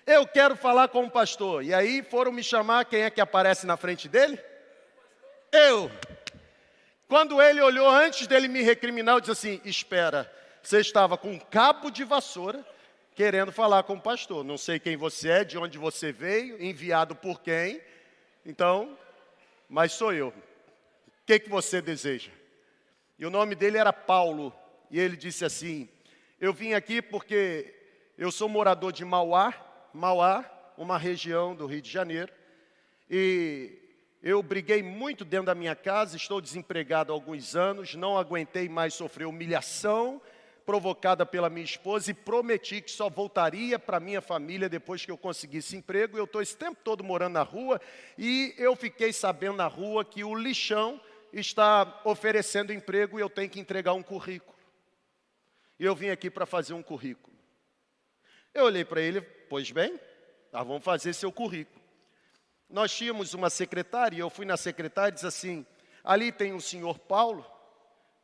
Eu 0.07 0.27
quero 0.27 0.55
falar 0.55 0.89
com 0.89 1.05
o 1.05 1.11
pastor. 1.11 1.65
E 1.65 1.73
aí 1.73 2.03
foram 2.03 2.31
me 2.31 2.45
chamar, 2.45 2.85
quem 2.85 3.05
é 3.05 3.11
que 3.11 3.23
aparece 3.23 3.67
na 3.67 3.79
frente 3.79 4.07
dele? 4.07 4.39
Eu. 5.51 5.91
Quando 7.09 7.41
ele 7.41 7.63
olhou 7.63 7.89
antes 7.89 8.27
dele 8.27 8.49
me 8.49 8.61
recriminar, 8.61 9.15
eu 9.17 9.21
disse 9.21 9.33
assim: 9.33 9.61
Espera, 9.65 10.31
você 10.63 10.81
estava 10.81 11.17
com 11.17 11.31
um 11.33 11.39
cabo 11.39 11.91
de 11.91 12.05
vassoura 12.05 12.63
querendo 13.15 13.53
falar 13.53 13.83
com 13.83 13.95
o 13.95 14.01
pastor. 14.01 14.45
Não 14.45 14.57
sei 14.57 14.79
quem 14.79 14.97
você 14.97 15.29
é, 15.29 15.45
de 15.45 15.59
onde 15.59 15.79
você 15.79 16.13
veio, 16.13 16.63
enviado 16.63 17.15
por 17.15 17.41
quem. 17.41 17.81
Então, 18.45 18.97
mas 19.69 19.93
sou 19.93 20.13
eu. 20.13 20.29
O 20.29 20.35
que, 21.27 21.39
que 21.39 21.49
você 21.49 21.81
deseja? 21.81 22.31
E 23.19 23.27
o 23.27 23.31
nome 23.31 23.55
dele 23.55 23.79
era 23.79 23.93
Paulo. 23.93 24.53
E 24.91 24.99
ele 24.99 25.17
disse 25.17 25.45
assim: 25.45 25.89
Eu 26.41 26.53
vim 26.53 26.73
aqui 26.73 27.01
porque 27.01 27.75
eu 28.19 28.31
sou 28.31 28.49
morador 28.49 28.93
de 28.93 29.05
Mauá, 29.05 29.55
Mauá, 29.93 30.45
uma 30.77 30.99
região 30.99 31.55
do 31.55 31.67
Rio 31.67 31.83
de 31.83 31.91
Janeiro. 31.91 32.33
E 33.09 33.79
eu 34.23 34.43
briguei 34.43 34.83
muito 34.83 35.25
dentro 35.25 35.47
da 35.47 35.55
minha 35.55 35.75
casa, 35.75 36.17
estou 36.17 36.41
desempregado 36.41 37.13
há 37.13 37.17
alguns 37.17 37.55
anos, 37.55 37.95
não 37.95 38.17
aguentei 38.17 38.69
mais 38.69 38.95
sofrer 38.95 39.27
humilhação 39.27 40.21
provocada 40.65 41.27
pela 41.27 41.51
minha 41.51 41.65
esposa 41.65 42.11
e 42.11 42.15
prometi 42.15 42.81
que 42.81 42.91
só 42.91 43.09
voltaria 43.09 43.79
para 43.79 44.01
minha 44.01 44.21
família 44.21 44.69
depois 44.69 45.05
que 45.05 45.11
eu 45.11 45.19
conseguisse 45.19 45.77
emprego. 45.77 46.17
Eu 46.17 46.25
estou 46.25 46.41
esse 46.41 46.57
tempo 46.57 46.81
todo 46.83 47.03
morando 47.03 47.35
na 47.35 47.43
rua 47.43 47.81
e 48.17 48.55
eu 48.57 48.75
fiquei 48.77 49.13
sabendo 49.13 49.57
na 49.57 49.67
rua 49.67 50.05
que 50.05 50.25
o 50.25 50.35
lixão 50.35 51.01
está 51.33 52.01
oferecendo 52.05 52.73
emprego 52.73 53.19
e 53.19 53.23
eu 53.23 53.31
tenho 53.31 53.51
que 53.51 53.61
entregar 53.61 53.93
um 53.93 54.03
currículo. 54.03 54.57
E 55.79 55.85
eu 55.85 55.95
vim 55.95 56.11
aqui 56.11 56.31
para 56.31 56.47
fazer 56.47 56.75
um 56.75 56.83
currículo. 56.83 57.37
Eu 58.55 58.67
olhei 58.67 58.85
para 58.85 59.01
ele, 59.01 59.21
pois 59.21 59.71
bem, 59.71 59.99
nós 60.53 60.67
vamos 60.67 60.85
fazer 60.85 61.13
seu 61.15 61.33
currículo. 61.33 61.83
Nós 62.69 62.95
tínhamos 62.95 63.35
uma 63.35 63.51
secretária, 63.51 64.17
e 64.17 64.21
eu 64.21 64.31
fui 64.31 64.47
na 64.47 64.57
secretária 64.57 65.11
e 65.11 65.15
disse 65.15 65.27
assim: 65.27 65.67
ali 66.05 66.31
tem 66.31 66.53
o 66.53 66.61
senhor 66.61 66.99
Paulo, 66.99 67.45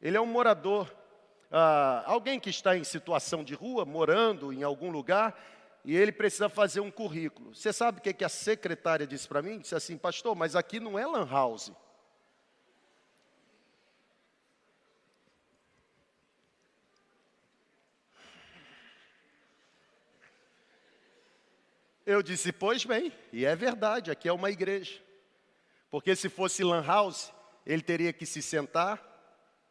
ele 0.01 0.17
é 0.17 0.21
um 0.21 0.27
morador 0.27 0.95
ah, 1.51 2.03
alguém 2.07 2.39
que 2.39 2.51
está 2.51 2.77
em 2.77 2.85
situação 2.85 3.43
de 3.43 3.55
rua, 3.55 3.85
morando 3.85 4.53
em 4.53 4.63
algum 4.63 4.91
lugar, 4.91 5.39
e 5.85 5.97
ele 5.97 6.13
precisa 6.13 6.49
fazer 6.49 6.81
um 6.81 6.91
currículo. 6.91 7.55
Você 7.55 7.73
sabe 7.73 7.99
o 7.99 8.03
que, 8.03 8.13
que 8.13 8.25
a 8.25 8.29
secretária 8.29 9.07
disse 9.07 9.27
para 9.27 9.41
mim? 9.41 9.59
Disse 9.59 9.75
assim, 9.75 9.97
pastor, 9.97 10.35
mas 10.35 10.55
aqui 10.55 10.79
não 10.79 10.99
é 10.99 11.07
lan 11.07 11.27
house. 11.27 11.73
Eu 22.05 22.23
disse, 22.23 22.53
pois 22.53 22.87
bem, 22.87 23.13
e 23.33 23.45
é 23.45 23.55
verdade, 23.55 24.11
aqui 24.11 24.29
é 24.29 24.33
uma 24.33 24.51
igreja. 24.51 24.99
Porque 25.91 26.17
se 26.17 26.29
fosse 26.29 26.65
lan 26.65 26.83
house, 26.83 27.33
ele 27.67 27.83
teria 27.83 28.15
que 28.15 28.25
se 28.25 28.41
sentar, 28.41 28.99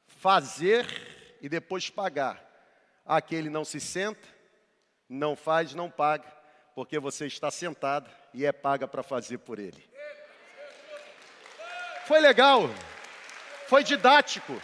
fazer 0.05 1.16
e 1.41 1.50
depois 1.50 1.89
pagar. 1.89 2.44
Aquele 3.06 3.50
não 3.50 3.63
se 3.63 3.79
senta, 3.79 4.27
não 5.10 5.36
faz, 5.36 5.74
não 5.74 5.89
paga, 5.89 6.25
porque 6.75 7.00
você 7.00 7.25
está 7.25 7.50
sentado 7.50 8.10
e 8.34 8.46
é 8.46 8.51
paga 8.51 8.88
para 8.88 9.01
fazer 9.03 9.38
por 9.39 9.60
ele. 9.60 9.84
Foi 12.06 12.20
legal, 12.20 12.70
foi 13.67 13.84
didático, 13.84 14.62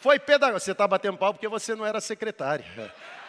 foi 0.00 0.18
pedagógico. 0.18 0.64
Você 0.64 0.72
está 0.72 0.88
batendo 0.88 1.16
pau 1.18 1.32
porque 1.32 1.46
você 1.46 1.74
não 1.74 1.86
era 1.86 2.00
secretária. 2.00 2.64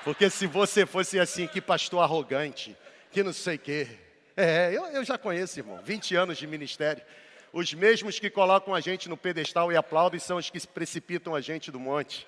Porque 0.03 0.29
se 0.29 0.47
você 0.47 0.85
fosse 0.85 1.19
assim, 1.19 1.47
que 1.47 1.61
pastor 1.61 2.01
arrogante, 2.01 2.75
que 3.11 3.21
não 3.21 3.31
sei 3.31 3.55
o 3.55 3.59
quê. 3.59 3.87
É, 4.35 4.71
eu, 4.73 4.85
eu 4.87 5.03
já 5.03 5.17
conheço, 5.17 5.59
irmão, 5.59 5.79
20 5.83 6.15
anos 6.15 6.37
de 6.37 6.47
ministério. 6.47 7.03
Os 7.53 7.71
mesmos 7.71 8.19
que 8.19 8.31
colocam 8.31 8.73
a 8.73 8.79
gente 8.79 9.07
no 9.07 9.15
pedestal 9.15 9.71
e 9.71 9.77
aplaudem 9.77 10.19
são 10.19 10.37
os 10.37 10.49
que 10.49 10.67
precipitam 10.67 11.35
a 11.35 11.39
gente 11.39 11.69
do 11.69 11.79
monte. 11.79 12.25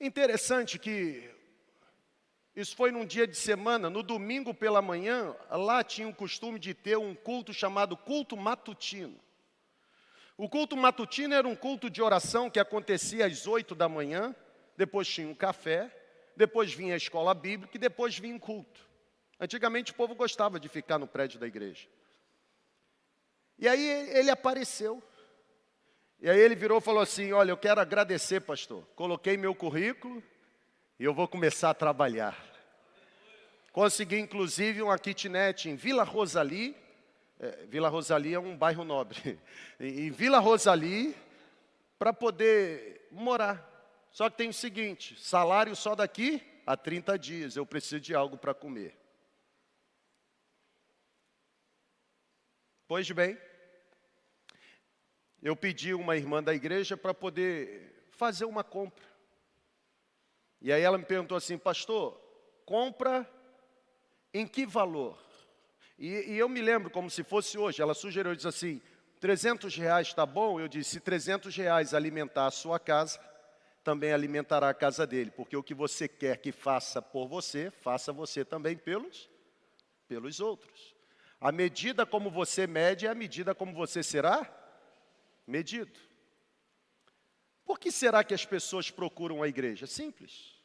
Interessante 0.00 0.78
que 0.78 1.30
isso 2.56 2.74
foi 2.74 2.90
num 2.90 3.04
dia 3.04 3.26
de 3.26 3.36
semana, 3.36 3.90
no 3.90 4.02
domingo 4.02 4.54
pela 4.54 4.80
manhã, 4.80 5.36
lá 5.50 5.84
tinha 5.84 6.08
o 6.08 6.14
costume 6.14 6.58
de 6.58 6.72
ter 6.72 6.96
um 6.96 7.14
culto 7.14 7.52
chamado 7.52 7.94
culto 7.94 8.38
matutino. 8.38 9.20
O 10.38 10.48
culto 10.48 10.74
matutino 10.78 11.34
era 11.34 11.46
um 11.46 11.54
culto 11.54 11.90
de 11.90 12.00
oração 12.00 12.48
que 12.48 12.58
acontecia 12.58 13.26
às 13.26 13.46
oito 13.46 13.74
da 13.74 13.86
manhã, 13.86 14.34
depois 14.78 15.06
tinha 15.06 15.28
um 15.28 15.34
café, 15.34 15.94
depois 16.34 16.72
vinha 16.72 16.94
a 16.94 16.96
escola 16.96 17.34
bíblica 17.34 17.76
e 17.76 17.78
depois 17.78 18.18
vinha 18.18 18.34
um 18.34 18.38
culto. 18.38 18.91
Antigamente 19.42 19.90
o 19.90 19.94
povo 19.96 20.14
gostava 20.14 20.60
de 20.60 20.68
ficar 20.68 21.00
no 21.00 21.06
prédio 21.08 21.40
da 21.40 21.48
igreja. 21.48 21.88
E 23.58 23.66
aí 23.66 23.84
ele 24.16 24.30
apareceu. 24.30 25.02
E 26.20 26.30
aí 26.30 26.38
ele 26.38 26.54
virou 26.54 26.78
e 26.78 26.80
falou 26.80 27.02
assim: 27.02 27.32
Olha, 27.32 27.50
eu 27.50 27.56
quero 27.56 27.80
agradecer, 27.80 28.40
pastor. 28.42 28.86
Coloquei 28.94 29.36
meu 29.36 29.52
currículo 29.52 30.22
e 30.96 31.02
eu 31.02 31.12
vou 31.12 31.26
começar 31.26 31.70
a 31.70 31.74
trabalhar. 31.74 32.40
Consegui, 33.72 34.20
inclusive, 34.20 34.80
uma 34.80 34.96
kitnet 34.96 35.68
em 35.68 35.74
Vila 35.74 36.04
Rosali, 36.04 36.76
É, 37.40 37.66
Vila 37.66 37.88
Rosali 37.88 38.34
é 38.34 38.38
um 38.38 38.56
bairro 38.56 38.84
nobre. 38.84 39.40
Em 39.80 40.12
Vila 40.12 40.38
Rosali, 40.38 41.16
para 41.98 42.12
poder 42.12 43.08
morar. 43.10 43.58
Só 44.12 44.30
que 44.30 44.36
tem 44.36 44.50
o 44.50 44.54
seguinte: 44.54 45.20
salário 45.20 45.74
só 45.74 45.96
daqui 45.96 46.40
a 46.64 46.76
30 46.76 47.18
dias, 47.18 47.56
eu 47.56 47.66
preciso 47.66 48.00
de 48.00 48.14
algo 48.14 48.38
para 48.38 48.54
comer. 48.54 49.01
Pois 52.92 53.10
bem, 53.10 53.38
eu 55.42 55.56
pedi 55.56 55.94
uma 55.94 56.14
irmã 56.14 56.42
da 56.42 56.54
igreja 56.54 56.94
para 56.94 57.14
poder 57.14 58.06
fazer 58.10 58.44
uma 58.44 58.62
compra. 58.62 59.02
E 60.60 60.70
aí 60.70 60.82
ela 60.82 60.98
me 60.98 61.04
perguntou 61.06 61.34
assim, 61.34 61.56
pastor, 61.56 62.20
compra 62.66 63.26
em 64.34 64.46
que 64.46 64.66
valor? 64.66 65.18
E, 65.98 66.32
e 66.32 66.38
eu 66.38 66.50
me 66.50 66.60
lembro 66.60 66.90
como 66.90 67.10
se 67.10 67.24
fosse 67.24 67.56
hoje, 67.56 67.80
ela 67.80 67.94
sugeriu, 67.94 68.36
disse 68.36 68.48
assim, 68.48 68.82
300 69.20 69.74
reais 69.74 70.08
está 70.08 70.26
bom? 70.26 70.60
Eu 70.60 70.68
disse, 70.68 70.90
se 70.90 71.00
300 71.00 71.56
reais 71.56 71.94
alimentar 71.94 72.44
a 72.44 72.50
sua 72.50 72.78
casa, 72.78 73.18
também 73.82 74.12
alimentará 74.12 74.68
a 74.68 74.74
casa 74.74 75.06
dele, 75.06 75.30
porque 75.30 75.56
o 75.56 75.62
que 75.62 75.72
você 75.72 76.06
quer 76.06 76.36
que 76.36 76.52
faça 76.52 77.00
por 77.00 77.26
você, 77.26 77.70
faça 77.70 78.12
você 78.12 78.44
também 78.44 78.76
pelos, 78.76 79.30
pelos 80.06 80.40
outros. 80.40 80.91
A 81.42 81.50
medida 81.50 82.06
como 82.06 82.30
você 82.30 82.68
mede 82.68 83.04
é 83.04 83.10
a 83.10 83.16
medida 83.16 83.52
como 83.52 83.74
você 83.74 84.00
será 84.00 84.48
medido. 85.44 85.98
Por 87.64 87.80
que 87.80 87.90
será 87.90 88.22
que 88.22 88.32
as 88.32 88.46
pessoas 88.46 88.92
procuram 88.92 89.42
a 89.42 89.48
igreja? 89.48 89.88
Simples. 89.88 90.56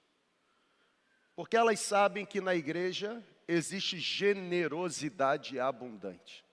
Porque 1.35 1.57
elas 1.57 1.79
sabem 1.79 2.27
que 2.27 2.39
na 2.39 2.53
igreja 2.53 3.25
existe 3.47 3.97
generosidade 3.97 5.59
abundante. 5.59 6.45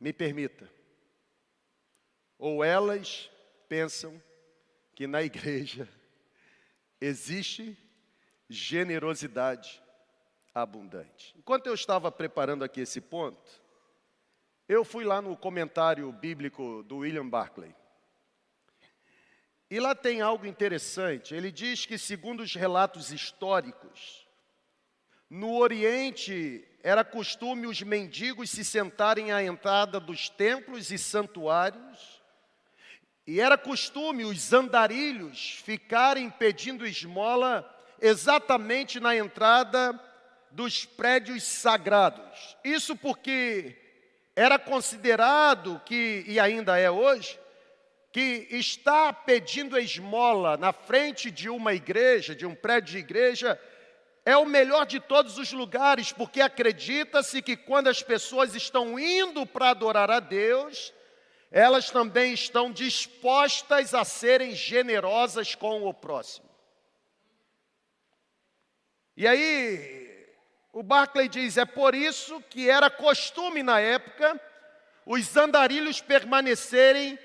Me 0.00 0.10
permita, 0.10 0.72
ou 2.38 2.64
elas 2.64 3.30
pensam 3.68 4.22
que 4.94 5.06
na 5.06 5.22
igreja 5.22 5.86
existe 6.98 7.76
generosidade 8.48 9.82
abundante. 10.62 11.34
Enquanto 11.38 11.66
eu 11.66 11.74
estava 11.74 12.10
preparando 12.10 12.64
aqui 12.64 12.80
esse 12.80 13.00
ponto, 13.00 13.62
eu 14.68 14.84
fui 14.84 15.04
lá 15.04 15.22
no 15.22 15.36
comentário 15.36 16.10
bíblico 16.12 16.82
do 16.82 16.98
William 16.98 17.28
Barclay. 17.28 17.74
E 19.70 19.78
lá 19.80 19.94
tem 19.94 20.20
algo 20.20 20.46
interessante. 20.46 21.34
Ele 21.34 21.52
diz 21.52 21.84
que, 21.84 21.98
segundo 21.98 22.40
os 22.40 22.54
relatos 22.54 23.12
históricos, 23.12 24.26
no 25.28 25.56
Oriente 25.56 26.66
era 26.82 27.04
costume 27.04 27.66
os 27.66 27.82
mendigos 27.82 28.50
se 28.50 28.64
sentarem 28.64 29.30
à 29.30 29.42
entrada 29.42 30.00
dos 30.00 30.30
templos 30.30 30.90
e 30.90 30.98
santuários, 30.98 32.22
e 33.26 33.40
era 33.40 33.58
costume 33.58 34.24
os 34.24 34.54
andarilhos 34.54 35.60
ficarem 35.62 36.30
pedindo 36.30 36.86
esmola 36.86 37.68
exatamente 38.00 38.98
na 39.00 39.14
entrada 39.14 39.92
dos 40.50 40.84
prédios 40.84 41.42
sagrados. 41.42 42.56
Isso 42.64 42.96
porque 42.96 43.76
era 44.34 44.58
considerado 44.58 45.80
que, 45.84 46.24
e 46.26 46.38
ainda 46.38 46.78
é 46.78 46.90
hoje, 46.90 47.38
que 48.12 48.46
está 48.50 49.12
pedindo 49.12 49.78
esmola 49.78 50.56
na 50.56 50.72
frente 50.72 51.30
de 51.30 51.48
uma 51.48 51.74
igreja, 51.74 52.34
de 52.34 52.46
um 52.46 52.54
prédio 52.54 52.92
de 52.92 52.98
igreja, 52.98 53.60
é 54.24 54.36
o 54.36 54.44
melhor 54.46 54.86
de 54.86 55.00
todos 55.00 55.38
os 55.38 55.52
lugares, 55.52 56.12
porque 56.12 56.40
acredita-se 56.40 57.40
que 57.40 57.56
quando 57.56 57.88
as 57.88 58.02
pessoas 58.02 58.54
estão 58.54 58.98
indo 58.98 59.46
para 59.46 59.70
adorar 59.70 60.10
a 60.10 60.20
Deus, 60.20 60.92
elas 61.50 61.90
também 61.90 62.34
estão 62.34 62.70
dispostas 62.70 63.94
a 63.94 64.04
serem 64.04 64.54
generosas 64.54 65.54
com 65.54 65.86
o 65.86 65.94
próximo. 65.94 66.48
E 69.16 69.26
aí, 69.26 69.97
o 70.72 70.82
Barclay 70.82 71.28
diz: 71.28 71.56
é 71.56 71.64
por 71.64 71.94
isso 71.94 72.40
que 72.50 72.68
era 72.68 72.90
costume 72.90 73.62
na 73.62 73.80
época 73.80 74.40
os 75.06 75.34
andarilhos 75.36 76.02
permanecerem 76.02 77.18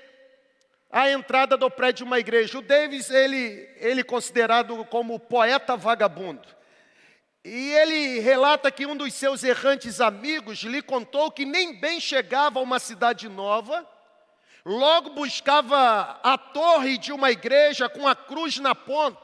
a 0.90 1.10
entrada 1.10 1.56
do 1.56 1.70
prédio 1.70 1.98
de 1.98 2.04
uma 2.04 2.18
igreja. 2.18 2.58
O 2.58 2.62
Davis, 2.62 3.10
ele, 3.10 3.68
ele 3.76 4.02
considerado 4.02 4.84
como 4.86 5.20
poeta 5.20 5.76
vagabundo. 5.76 6.48
E 7.44 7.72
ele 7.72 8.20
relata 8.20 8.70
que 8.70 8.86
um 8.86 8.96
dos 8.96 9.12
seus 9.12 9.44
errantes 9.44 10.00
amigos 10.00 10.60
lhe 10.60 10.80
contou 10.80 11.30
que 11.30 11.44
nem 11.44 11.78
bem 11.78 12.00
chegava 12.00 12.58
a 12.58 12.62
uma 12.62 12.78
cidade 12.78 13.28
nova, 13.28 13.86
logo 14.64 15.10
buscava 15.10 16.18
a 16.22 16.38
torre 16.38 16.96
de 16.96 17.12
uma 17.12 17.30
igreja 17.30 17.86
com 17.86 18.08
a 18.08 18.16
cruz 18.16 18.58
na 18.58 18.74
ponta. 18.74 19.23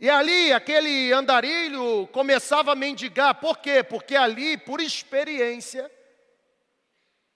E 0.00 0.08
ali, 0.08 0.52
aquele 0.52 1.12
andarilho 1.12 2.06
começava 2.08 2.72
a 2.72 2.76
mendigar. 2.76 3.34
Por 3.34 3.58
quê? 3.58 3.82
Porque 3.82 4.14
ali, 4.14 4.56
por 4.56 4.80
experiência, 4.80 5.90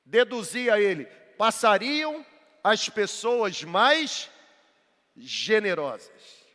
deduzia 0.04 0.80
ele, 0.80 1.06
passariam 1.36 2.24
as 2.62 2.88
pessoas 2.88 3.64
mais 3.64 4.30
generosas. 5.16 6.46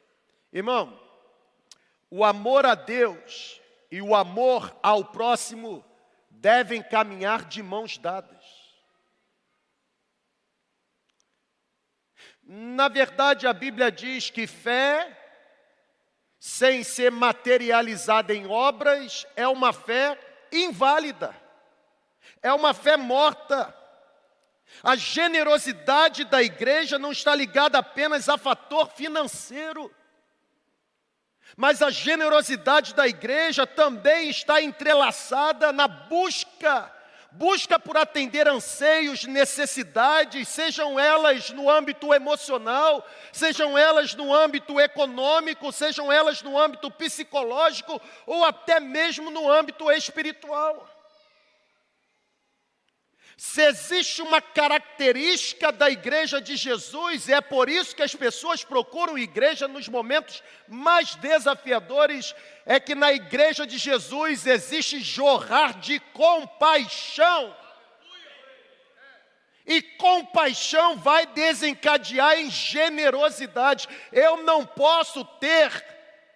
Irmão, 0.53 0.97
o 2.09 2.23
amor 2.23 2.65
a 2.65 2.73
Deus 2.73 3.61
e 3.91 4.01
o 4.01 4.15
amor 4.15 4.75
ao 4.81 5.03
próximo 5.03 5.83
devem 6.29 6.81
caminhar 6.81 7.43
de 7.45 7.61
mãos 7.61 7.97
dadas. 7.97 8.45
Na 12.41 12.87
verdade, 12.87 13.45
a 13.45 13.51
Bíblia 13.51 13.91
diz 13.91 14.29
que 14.29 14.47
fé, 14.47 15.26
sem 16.39 16.83
ser 16.83 17.11
materializada 17.11 18.33
em 18.33 18.47
obras, 18.47 19.25
é 19.35 19.47
uma 19.47 19.73
fé 19.73 20.19
inválida, 20.51 21.35
é 22.41 22.53
uma 22.53 22.73
fé 22.73 22.95
morta. 22.95 23.75
A 24.83 24.95
generosidade 24.95 26.25
da 26.25 26.41
igreja 26.43 26.99
não 26.99 27.11
está 27.11 27.33
ligada 27.33 27.79
apenas 27.79 28.29
a 28.29 28.37
fator 28.37 28.89
financeiro, 28.91 29.93
mas 31.55 31.81
a 31.81 31.89
generosidade 31.89 32.93
da 32.93 33.07
igreja 33.07 33.65
também 33.65 34.29
está 34.29 34.61
entrelaçada 34.61 35.71
na 35.71 35.87
busca, 35.87 36.91
busca 37.31 37.77
por 37.79 37.97
atender 37.97 38.47
anseios, 38.47 39.25
necessidades, 39.25 40.47
sejam 40.47 40.99
elas 40.99 41.49
no 41.51 41.69
âmbito 41.69 42.13
emocional, 42.13 43.05
sejam 43.31 43.77
elas 43.77 44.15
no 44.15 44.33
âmbito 44.33 44.79
econômico, 44.79 45.71
sejam 45.71 46.11
elas 46.11 46.41
no 46.41 46.59
âmbito 46.59 46.89
psicológico 46.91 48.01
ou 48.25 48.43
até 48.43 48.79
mesmo 48.79 49.29
no 49.29 49.51
âmbito 49.51 49.91
espiritual. 49.91 50.96
Se 53.37 53.61
existe 53.61 54.19
uma 54.23 54.41
característica 54.41 55.71
da 55.71 55.91
igreja 55.91 56.41
de 56.41 56.55
Jesus, 56.55 57.29
é 57.29 57.39
por 57.39 57.69
isso 57.69 57.95
que 57.95 58.01
as 58.01 58.15
pessoas 58.15 58.63
procuram 58.63 59.15
igreja 59.15 59.67
nos 59.67 59.87
momentos 59.87 60.41
mais 60.67 61.13
desafiadores, 61.13 62.33
é 62.65 62.79
que 62.79 62.95
na 62.95 63.13
igreja 63.13 63.67
de 63.67 63.77
Jesus 63.77 64.47
existe 64.47 64.99
jorrar 65.01 65.79
de 65.79 65.99
compaixão. 65.99 67.55
E 69.67 69.83
compaixão 69.83 70.97
vai 70.97 71.27
desencadear 71.27 72.39
em 72.39 72.49
generosidade. 72.49 73.87
Eu 74.11 74.37
não 74.37 74.65
posso 74.65 75.23
ter 75.23 75.69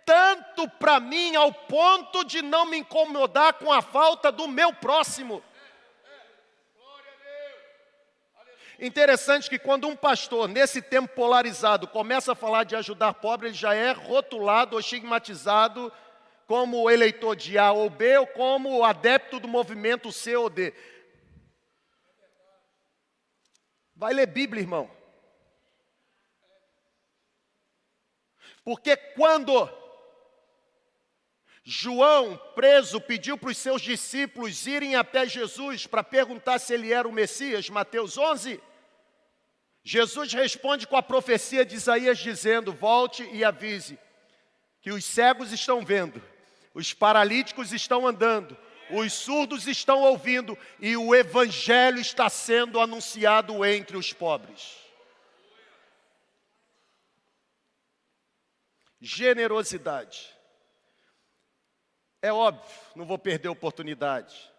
tanto 0.06 0.70
para 0.70 1.00
mim 1.00 1.36
ao 1.36 1.52
ponto 1.52 2.24
de 2.24 2.44
não 2.44 2.68
me 2.68 2.78
incomodar 2.78 3.54
com 3.54 3.72
a 3.72 3.82
falta 3.82 4.32
do 4.32 4.48
meu 4.48 4.72
próximo. 4.72 5.44
Interessante 8.82 9.48
que 9.48 9.60
quando 9.60 9.88
um 9.88 9.96
pastor, 9.96 10.50
nesse 10.50 10.82
tempo 10.82 11.14
polarizado, 11.14 11.88
começa 11.88 12.32
a 12.32 12.36
falar 12.36 12.64
de 12.64 12.76
ajudar 12.76 13.14
pobre, 13.14 13.50
ele 13.50 13.54
já 13.54 13.76
é 13.76 13.92
rotulado 13.92 14.74
ou 14.74 14.80
estigmatizado 14.80 15.94
como 16.48 16.90
eleitor 16.90 17.36
de 17.36 17.60
A 17.60 17.72
ou 17.72 17.92
B 17.92 18.18
ou 18.18 18.26
como 18.26 18.84
adepto 18.84 19.40
do 19.40 19.48
movimento 19.48 20.12
C 20.12 20.36
ou 20.36 20.50
D. 20.50 20.74
Vai 23.96 24.16
ler 24.16 24.26
Bíblia, 24.26 24.64
irmão. 24.64 24.90
Porque 28.64 28.98
quando 28.98 29.70
João, 31.64 32.36
preso, 32.56 33.00
pediu 33.00 33.38
para 33.38 33.52
os 33.52 33.58
seus 33.58 33.80
discípulos 33.80 34.66
irem 34.66 34.96
até 34.96 35.28
Jesus 35.28 35.86
para 35.86 36.04
perguntar 36.04 36.58
se 36.58 36.74
ele 36.74 36.92
era 36.92 37.08
o 37.08 37.12
Messias, 37.12 37.70
Mateus 37.70 38.18
11, 38.18 38.60
Jesus 39.84 40.32
responde 40.34 40.86
com 40.86 40.96
a 40.96 41.04
profecia 41.04 41.66
de 41.66 41.76
Isaías 41.76 42.20
dizendo: 42.20 42.72
Volte 42.72 43.24
e 43.32 43.44
avise 43.44 43.98
que 44.80 44.92
os 44.92 45.04
cegos 45.04 45.52
estão 45.52 45.84
vendo, 45.84 46.22
os 46.74 46.94
paralíticos 46.94 47.72
estão 47.72 48.08
andando, 48.08 48.58
os 48.92 49.14
surdos 49.14 49.68
estão 49.68 50.02
ouvindo 50.02 50.58
e 50.80 50.96
o 50.96 51.16
evangelho 51.16 52.00
está 52.00 52.30
sendo 52.30 52.80
anunciado 52.80 53.66
entre 53.66 53.98
os 53.98 54.14
pobres. 54.14 54.78
Generosidade. 59.00 60.30
É 62.22 62.32
óbvio, 62.32 62.70
não 62.96 63.04
vou 63.04 63.18
perder 63.18 63.48
a 63.48 63.52
oportunidade. 63.52 64.51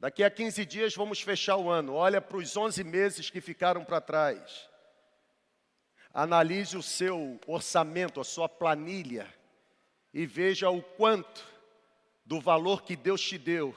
Daqui 0.00 0.24
a 0.24 0.30
15 0.30 0.64
dias 0.64 0.94
vamos 0.94 1.20
fechar 1.20 1.58
o 1.58 1.68
ano. 1.68 1.92
Olha 1.92 2.22
para 2.22 2.38
os 2.38 2.56
11 2.56 2.82
meses 2.82 3.28
que 3.28 3.38
ficaram 3.38 3.84
para 3.84 4.00
trás. 4.00 4.66
Analise 6.12 6.74
o 6.74 6.82
seu 6.82 7.38
orçamento, 7.46 8.18
a 8.18 8.24
sua 8.24 8.48
planilha 8.48 9.32
e 10.14 10.24
veja 10.24 10.70
o 10.70 10.82
quanto 10.82 11.46
do 12.24 12.40
valor 12.40 12.82
que 12.82 12.96
Deus 12.96 13.20
te 13.20 13.36
deu 13.36 13.76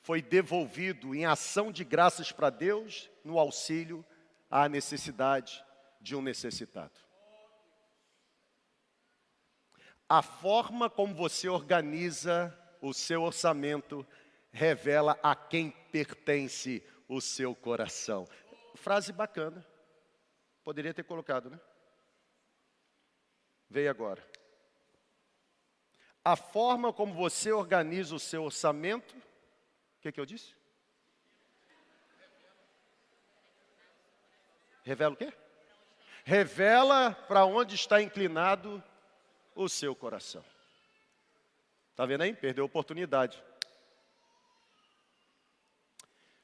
foi 0.00 0.22
devolvido 0.22 1.12
em 1.12 1.26
ação 1.26 1.72
de 1.72 1.84
graças 1.84 2.30
para 2.30 2.50
Deus 2.50 3.10
no 3.24 3.36
auxílio 3.36 4.06
à 4.48 4.68
necessidade 4.68 5.62
de 6.00 6.14
um 6.14 6.22
necessitado. 6.22 6.94
A 10.08 10.22
forma 10.22 10.88
como 10.88 11.14
você 11.14 11.48
organiza 11.48 12.56
o 12.80 12.94
seu 12.94 13.22
orçamento 13.24 14.06
revela 14.50 15.18
a 15.22 15.34
quem 15.34 15.70
pertence 15.92 16.82
o 17.08 17.20
seu 17.20 17.54
coração. 17.54 18.28
Frase 18.74 19.12
bacana. 19.12 19.66
Poderia 20.62 20.92
ter 20.92 21.04
colocado, 21.04 21.50
né? 21.50 21.58
Veio 23.70 23.90
agora. 23.90 24.22
A 26.24 26.36
forma 26.36 26.92
como 26.92 27.14
você 27.14 27.52
organiza 27.52 28.14
o 28.14 28.20
seu 28.20 28.44
orçamento, 28.44 29.16
o 29.16 30.00
que, 30.00 30.12
que 30.12 30.20
eu 30.20 30.26
disse? 30.26 30.54
Revela 34.84 35.14
o 35.14 35.16
quê? 35.16 35.32
Revela 36.24 37.12
para 37.12 37.44
onde 37.44 37.74
está 37.74 38.02
inclinado 38.02 38.82
o 39.54 39.68
seu 39.68 39.94
coração. 39.94 40.44
Está 41.90 42.06
vendo 42.06 42.22
aí? 42.22 42.34
Perdeu 42.34 42.64
a 42.64 42.66
oportunidade. 42.66 43.42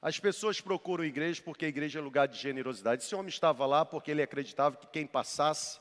As 0.05 0.21
pessoas 0.21 0.61
procuram 0.61 1.03
a 1.03 1.07
igreja 1.07 1.41
porque 1.43 1.65
a 1.65 1.69
igreja 1.69 1.99
é 1.99 2.03
lugar 2.03 2.29
de 2.29 2.37
generosidade. 2.37 3.03
Esse 3.03 3.15
homem 3.15 3.31
estava 3.31 3.65
lá 3.65 3.87
porque 3.87 4.11
ele 4.11 4.21
acreditava 4.21 4.77
que 4.77 4.87
quem 4.89 5.07
passasse 5.07 5.81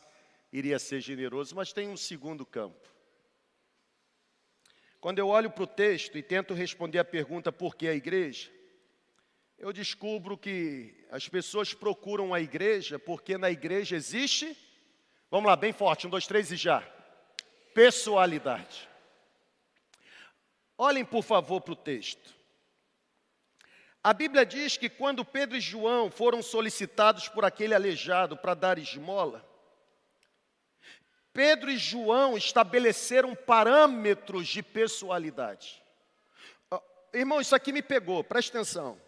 iria 0.49 0.79
ser 0.79 1.01
generoso, 1.01 1.53
mas 1.53 1.73
tem 1.73 1.89
um 1.89 1.97
segundo 1.97 2.45
campo. 2.45 2.87
Quando 5.01 5.19
eu 5.19 5.27
olho 5.27 5.51
para 5.51 5.65
o 5.65 5.67
texto 5.67 6.17
e 6.17 6.23
tento 6.23 6.53
responder 6.53 6.99
a 6.99 7.03
pergunta 7.03 7.51
por 7.51 7.75
que 7.75 7.85
a 7.85 7.93
igreja, 7.93 8.49
eu 9.57 9.73
descubro 9.73 10.37
que 10.37 11.05
as 11.11 11.27
pessoas 11.27 11.73
procuram 11.73 12.33
a 12.33 12.39
igreja 12.39 12.97
porque 12.97 13.37
na 13.37 13.51
igreja 13.51 13.97
existe, 13.97 14.57
vamos 15.29 15.49
lá, 15.49 15.57
bem 15.57 15.73
forte, 15.73 16.07
um, 16.07 16.09
dois, 16.09 16.25
três 16.25 16.49
e 16.49 16.55
já, 16.55 16.79
pessoalidade. 17.73 18.87
Olhem 20.77 21.03
por 21.03 21.23
favor 21.23 21.59
para 21.59 21.73
o 21.73 21.75
texto. 21.75 22.41
A 24.03 24.11
Bíblia 24.11 24.45
diz 24.45 24.75
que 24.75 24.89
quando 24.89 25.23
Pedro 25.23 25.55
e 25.55 25.61
João 25.61 26.11
foram 26.11 26.43
solicitados 26.43 27.29
por 27.29 27.45
aquele 27.45 27.73
aleijado 27.73 28.35
para 28.35 28.53
dar 28.53 28.77
esmola, 28.77 29.47
Pedro 31.31 31.71
e 31.71 31.77
João 31.77 32.37
estabeleceram 32.37 33.33
parâmetros 33.33 34.49
de 34.49 34.61
pessoalidade. 34.61 35.81
Irmão, 37.13 37.39
isso 37.39 37.55
aqui 37.55 37.71
me 37.71 37.81
pegou, 37.81 38.25
presta 38.25 38.57
atenção. 38.57 39.01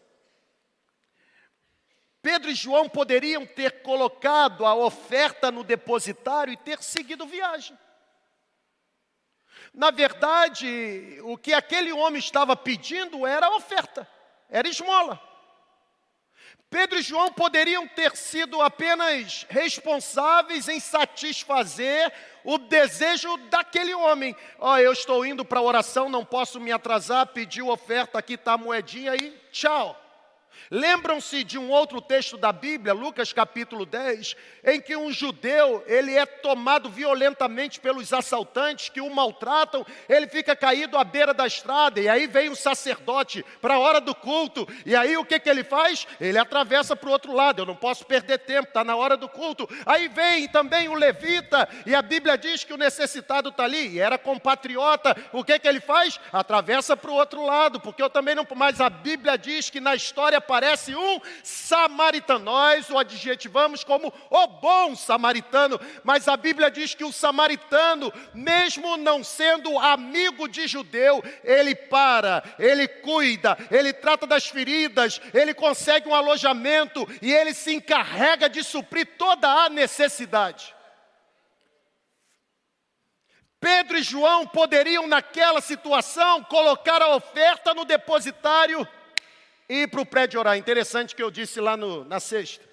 Pedro 2.21 2.49
e 2.49 2.55
João 2.55 2.87
poderiam 2.87 3.45
ter 3.45 3.81
colocado 3.81 4.65
a 4.65 4.73
oferta 4.73 5.51
no 5.51 5.63
depositário 5.63 6.53
e 6.53 6.57
ter 6.57 6.81
seguido 6.81 7.27
viagem. 7.27 7.77
Na 9.73 9.91
verdade, 9.91 11.19
o 11.23 11.37
que 11.37 11.53
aquele 11.53 11.91
homem 11.91 12.17
estava 12.17 12.55
pedindo 12.55 13.27
era 13.27 13.47
a 13.47 13.55
oferta 13.57 14.14
era 14.49 14.67
esmola. 14.67 15.21
Pedro 16.69 16.99
e 16.99 17.01
João 17.01 17.31
poderiam 17.31 17.87
ter 17.87 18.15
sido 18.17 18.61
apenas 18.61 19.45
responsáveis 19.49 20.67
em 20.67 20.79
satisfazer 20.79 22.11
o 22.43 22.57
desejo 22.57 23.37
daquele 23.49 23.93
homem. 23.93 24.35
Ó, 24.59 24.73
oh, 24.73 24.77
eu 24.77 24.91
estou 24.91 25.25
indo 25.25 25.45
para 25.45 25.59
a 25.59 25.63
oração, 25.63 26.09
não 26.09 26.25
posso 26.25 26.59
me 26.59 26.71
atrasar, 26.71 27.27
pediu 27.27 27.69
oferta, 27.69 28.19
aqui 28.19 28.33
está 28.33 28.53
a 28.53 28.57
moedinha 28.57 29.15
e 29.15 29.31
tchau. 29.51 30.04
Lembram-se 30.71 31.43
de 31.43 31.57
um 31.59 31.69
outro 31.69 32.01
texto 32.01 32.37
da 32.37 32.51
Bíblia, 32.51 32.93
Lucas 32.93 33.31
capítulo 33.31 33.85
10, 33.85 34.35
em 34.63 34.81
que 34.81 34.95
um 34.95 35.11
judeu, 35.11 35.83
ele 35.85 36.15
é 36.15 36.25
tomado 36.25 36.89
violentamente 36.89 37.79
pelos 37.79 38.11
assaltantes 38.11 38.89
que 38.89 38.99
o 38.99 39.13
maltratam, 39.13 39.85
ele 40.09 40.27
fica 40.27 40.55
caído 40.55 40.97
à 40.97 41.03
beira 41.03 41.33
da 41.33 41.45
estrada, 41.45 41.99
e 41.99 42.09
aí 42.09 42.25
vem 42.25 42.49
o 42.49 42.55
sacerdote 42.55 43.45
para 43.61 43.75
a 43.75 43.79
hora 43.79 44.01
do 44.01 44.15
culto, 44.15 44.67
e 44.85 44.95
aí 44.95 45.15
o 45.17 45.25
que, 45.25 45.39
que 45.39 45.49
ele 45.49 45.63
faz? 45.63 46.07
Ele 46.19 46.37
atravessa 46.37 46.95
para 46.95 47.09
o 47.09 47.11
outro 47.11 47.31
lado, 47.31 47.61
eu 47.61 47.65
não 47.65 47.75
posso 47.75 48.05
perder 48.05 48.39
tempo, 48.39 48.67
está 48.67 48.83
na 48.83 48.95
hora 48.95 49.15
do 49.15 49.29
culto. 49.29 49.69
Aí 49.85 50.07
vem 50.07 50.47
também 50.47 50.87
o 50.87 50.95
levita, 50.95 51.69
e 51.85 51.93
a 51.93 52.01
Bíblia 52.01 52.37
diz 52.37 52.63
que 52.63 52.73
o 52.73 52.77
necessitado 52.77 53.49
está 53.49 53.65
ali, 53.65 53.89
e 53.89 53.99
era 53.99 54.17
compatriota, 54.17 55.15
o 55.31 55.43
que, 55.43 55.59
que 55.59 55.67
ele 55.67 55.79
faz? 55.79 56.19
Atravessa 56.33 56.97
para 56.97 57.11
o 57.11 57.15
outro 57.15 57.45
lado, 57.45 57.79
porque 57.79 58.01
eu 58.01 58.09
também 58.09 58.33
não, 58.33 58.47
mas 58.55 58.81
a 58.81 58.89
Bíblia 58.89 59.37
diz 59.37 59.69
que 59.69 59.79
na 59.79 59.93
história 59.93 60.41
aparece 60.55 60.95
um 60.95 61.19
samaritano. 61.43 62.45
Nós 62.45 62.89
o 62.89 62.97
adjetivamos 62.97 63.83
como 63.83 64.13
o 64.29 64.47
bom 64.47 64.95
samaritano, 64.95 65.79
mas 66.03 66.29
a 66.29 66.37
Bíblia 66.37 66.71
diz 66.71 66.95
que 66.95 67.03
o 67.03 67.11
samaritano, 67.11 68.11
mesmo 68.33 68.95
não 68.95 69.21
sendo 69.23 69.77
amigo 69.77 70.47
de 70.47 70.65
judeu, 70.65 71.21
ele 71.43 71.75
para, 71.75 72.41
ele 72.57 72.87
cuida, 72.87 73.57
ele 73.69 73.91
trata 73.91 74.25
das 74.25 74.47
feridas, 74.47 75.19
ele 75.33 75.53
consegue 75.53 76.07
um 76.07 76.15
alojamento 76.15 77.05
e 77.21 77.33
ele 77.33 77.53
se 77.53 77.73
encarrega 77.73 78.49
de 78.49 78.63
suprir 78.63 79.17
toda 79.17 79.49
a 79.49 79.69
necessidade. 79.69 80.73
Pedro 83.59 83.97
e 83.97 84.03
João 84.03 84.45
poderiam, 84.45 85.07
naquela 85.07 85.59
situação, 85.59 86.43
colocar 86.43 87.01
a 87.01 87.15
oferta 87.15 87.73
no 87.73 87.83
depositário 87.83 88.87
ir 89.69 89.89
para 89.89 90.01
o 90.01 90.05
prédio 90.05 90.39
orar. 90.39 90.57
Interessante 90.57 91.15
que 91.15 91.23
eu 91.23 91.31
disse 91.31 91.59
lá 91.59 91.75
no, 91.75 92.03
na 92.05 92.19
sexta. 92.19 92.63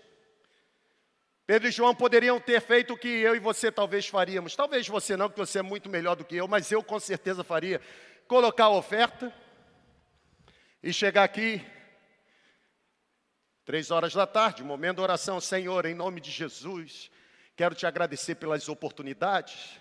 Pedro 1.47 1.69
e 1.69 1.73
João 1.73 1.95
poderiam 1.95 2.39
ter 2.39 2.61
feito 2.61 2.95
o 2.95 2.97
que 2.97 3.09
eu 3.09 3.35
e 3.35 3.39
você 3.39 3.71
talvez 3.73 4.07
faríamos. 4.07 4.55
Talvez 4.55 4.87
você 4.87 5.17
não, 5.17 5.29
porque 5.29 5.45
você 5.45 5.59
é 5.59 5.63
muito 5.63 5.91
melhor 5.91 6.15
do 6.15 6.25
que 6.25 6.37
eu, 6.37 6.47
mas 6.47 6.71
eu 6.71 6.83
com 6.83 6.99
certeza 7.01 7.43
faria. 7.43 7.81
Colocar 8.29 8.67
a 8.67 8.71
oferta 8.71 9.35
e 10.83 10.93
chegar 10.93 11.25
aqui, 11.25 11.65
três 13.65 13.91
horas 13.91 14.15
da 14.15 14.27
tarde, 14.27 14.63
momento 14.63 14.97
de 14.97 15.03
oração. 15.03 15.41
Senhor, 15.41 15.85
em 15.85 15.95
nome 15.95 16.21
de 16.21 16.31
Jesus, 16.31 17.11
quero 17.57 17.75
te 17.75 17.87
agradecer 17.87 18.37
pelas 18.37 18.69
oportunidades. 18.69 19.81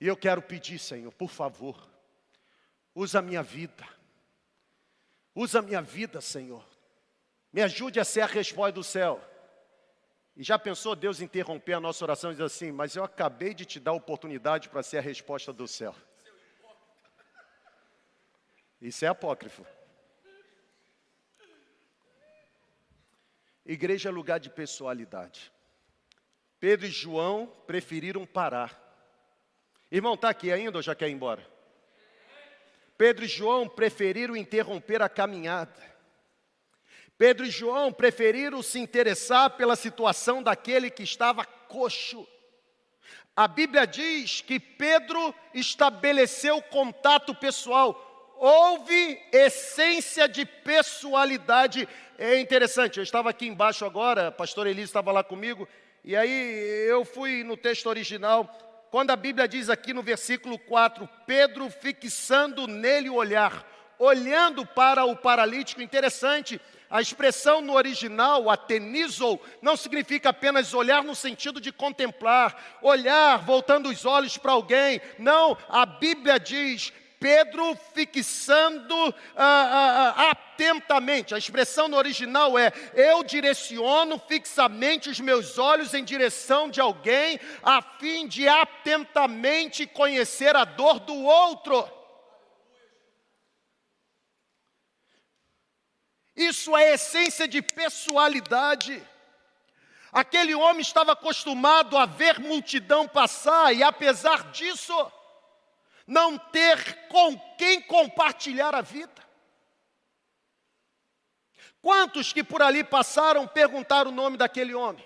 E 0.00 0.06
eu 0.06 0.16
quero 0.16 0.42
pedir, 0.42 0.78
Senhor, 0.78 1.12
por 1.12 1.30
favor, 1.30 1.88
usa 2.94 3.18
a 3.18 3.22
minha 3.22 3.42
vida 3.42 4.01
Usa 5.34 5.60
a 5.60 5.62
minha 5.62 5.80
vida, 5.80 6.20
Senhor. 6.20 6.64
Me 7.52 7.62
ajude 7.62 8.00
a 8.00 8.04
ser 8.04 8.22
a 8.22 8.26
resposta 8.26 8.72
do 8.72 8.84
céu. 8.84 9.22
E 10.36 10.42
já 10.42 10.58
pensou 10.58 10.96
Deus 10.96 11.20
interromper 11.20 11.74
a 11.74 11.80
nossa 11.80 12.04
oração 12.04 12.30
e 12.30 12.34
dizer 12.34 12.44
assim: 12.44 12.72
Mas 12.72 12.96
eu 12.96 13.04
acabei 13.04 13.52
de 13.52 13.64
te 13.64 13.78
dar 13.78 13.90
a 13.90 13.94
oportunidade 13.94 14.68
para 14.68 14.82
ser 14.82 14.98
a 14.98 15.02
resposta 15.02 15.52
do 15.52 15.68
céu. 15.68 15.94
Isso 18.80 19.04
é 19.04 19.08
apócrifo. 19.08 19.64
Igreja 23.64 24.08
é 24.08 24.12
lugar 24.12 24.40
de 24.40 24.50
pessoalidade. 24.50 25.52
Pedro 26.58 26.86
e 26.86 26.90
João 26.90 27.46
preferiram 27.66 28.26
parar. 28.26 28.80
Irmão, 29.90 30.14
está 30.14 30.30
aqui 30.30 30.50
ainda 30.50 30.78
ou 30.78 30.82
já 30.82 30.94
quer 30.94 31.08
ir 31.08 31.12
embora? 31.12 31.51
Pedro 32.96 33.24
e 33.24 33.28
João 33.28 33.68
preferiram 33.68 34.36
interromper 34.36 35.02
a 35.02 35.08
caminhada. 35.08 35.92
Pedro 37.18 37.46
e 37.46 37.50
João 37.50 37.92
preferiram 37.92 38.62
se 38.62 38.78
interessar 38.78 39.50
pela 39.50 39.76
situação 39.76 40.42
daquele 40.42 40.90
que 40.90 41.02
estava 41.02 41.44
coxo. 41.44 42.26
A 43.34 43.48
Bíblia 43.48 43.86
diz 43.86 44.40
que 44.40 44.60
Pedro 44.60 45.34
estabeleceu 45.54 46.60
contato 46.62 47.34
pessoal. 47.34 48.34
Houve 48.36 49.20
essência 49.32 50.28
de 50.28 50.44
pessoalidade. 50.44 51.88
É 52.18 52.38
interessante, 52.40 52.98
eu 52.98 53.02
estava 53.02 53.30
aqui 53.30 53.46
embaixo 53.46 53.84
agora, 53.84 54.28
a 54.28 54.32
pastor 54.32 54.66
Elise 54.66 54.88
estava 54.88 55.12
lá 55.12 55.24
comigo, 55.24 55.68
e 56.04 56.14
aí 56.14 56.86
eu 56.88 57.04
fui 57.04 57.42
no 57.42 57.56
texto 57.56 57.86
original 57.86 58.71
quando 58.92 59.10
a 59.10 59.16
Bíblia 59.16 59.48
diz 59.48 59.70
aqui 59.70 59.94
no 59.94 60.02
versículo 60.02 60.58
4, 60.58 61.08
Pedro 61.26 61.70
fixando 61.70 62.66
nele 62.66 63.08
o 63.08 63.14
olhar, 63.14 63.66
olhando 63.98 64.66
para 64.66 65.06
o 65.06 65.16
paralítico. 65.16 65.80
Interessante, 65.80 66.60
a 66.90 67.00
expressão 67.00 67.62
no 67.62 67.72
original, 67.72 68.50
atenizo, 68.50 69.40
não 69.62 69.78
significa 69.78 70.28
apenas 70.28 70.74
olhar 70.74 71.02
no 71.02 71.14
sentido 71.14 71.58
de 71.58 71.72
contemplar, 71.72 72.78
olhar 72.82 73.38
voltando 73.38 73.88
os 73.88 74.04
olhos 74.04 74.36
para 74.36 74.52
alguém. 74.52 75.00
Não, 75.18 75.56
a 75.70 75.86
Bíblia 75.86 76.38
diz 76.38 76.92
Pedro 77.22 77.78
fixando 77.94 78.94
ah, 79.36 79.44
ah, 79.44 80.14
ah, 80.16 80.30
atentamente. 80.32 81.32
A 81.34 81.38
expressão 81.38 81.86
no 81.86 81.96
original 81.96 82.58
é: 82.58 82.72
eu 82.94 83.22
direciono 83.22 84.18
fixamente 84.18 85.08
os 85.08 85.20
meus 85.20 85.56
olhos 85.56 85.94
em 85.94 86.02
direção 86.02 86.68
de 86.68 86.80
alguém, 86.80 87.38
a 87.62 87.80
fim 87.80 88.26
de 88.26 88.48
atentamente 88.48 89.86
conhecer 89.86 90.56
a 90.56 90.64
dor 90.64 90.98
do 90.98 91.14
outro. 91.14 91.88
Isso 96.34 96.76
é 96.76 96.94
essência 96.94 97.46
de 97.46 97.62
pessoalidade. 97.62 99.00
Aquele 100.10 100.54
homem 100.54 100.80
estava 100.80 101.12
acostumado 101.12 101.96
a 101.96 102.04
ver 102.04 102.40
multidão 102.40 103.06
passar, 103.06 103.72
e 103.74 103.82
apesar 103.82 104.50
disso, 104.50 104.92
não 106.06 106.38
ter 106.38 107.08
com 107.08 107.38
quem 107.56 107.80
compartilhar 107.82 108.74
a 108.74 108.80
vida. 108.80 109.22
Quantos 111.80 112.32
que 112.32 112.44
por 112.44 112.62
ali 112.62 112.84
passaram 112.84 113.46
perguntaram 113.46 114.10
o 114.10 114.14
nome 114.14 114.36
daquele 114.36 114.74
homem? 114.74 115.04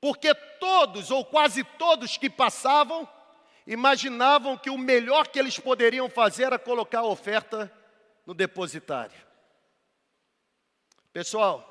Porque 0.00 0.34
todos, 0.34 1.10
ou 1.10 1.24
quase 1.24 1.64
todos 1.64 2.16
que 2.16 2.30
passavam, 2.30 3.08
imaginavam 3.66 4.56
que 4.56 4.70
o 4.70 4.78
melhor 4.78 5.28
que 5.28 5.38
eles 5.38 5.58
poderiam 5.58 6.08
fazer 6.08 6.44
era 6.44 6.58
colocar 6.58 7.00
a 7.00 7.06
oferta 7.06 7.72
no 8.26 8.34
depositário. 8.34 9.18
Pessoal, 11.12 11.66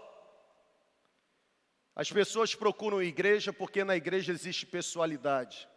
as 1.96 2.12
pessoas 2.12 2.56
procuram 2.56 3.02
igreja 3.02 3.52
porque 3.52 3.84
na 3.84 3.96
igreja 3.96 4.32
existe 4.32 4.66
pessoalidade. 4.66 5.68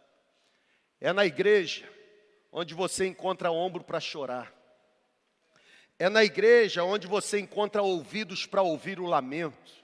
É 1.03 1.11
na 1.11 1.25
igreja 1.25 1.85
onde 2.49 2.73
você 2.73 3.05
encontra 3.05 3.51
ombro 3.51 3.83
para 3.83 3.99
chorar. 3.99 4.53
É 5.99 6.07
na 6.07 6.23
igreja 6.23 6.81
onde 6.85 7.07
você 7.07 7.41
encontra 7.41 7.83
ouvidos 7.83 8.45
para 8.45 8.61
ouvir 8.61 9.01
o 9.01 9.05
lamento. 9.05 9.83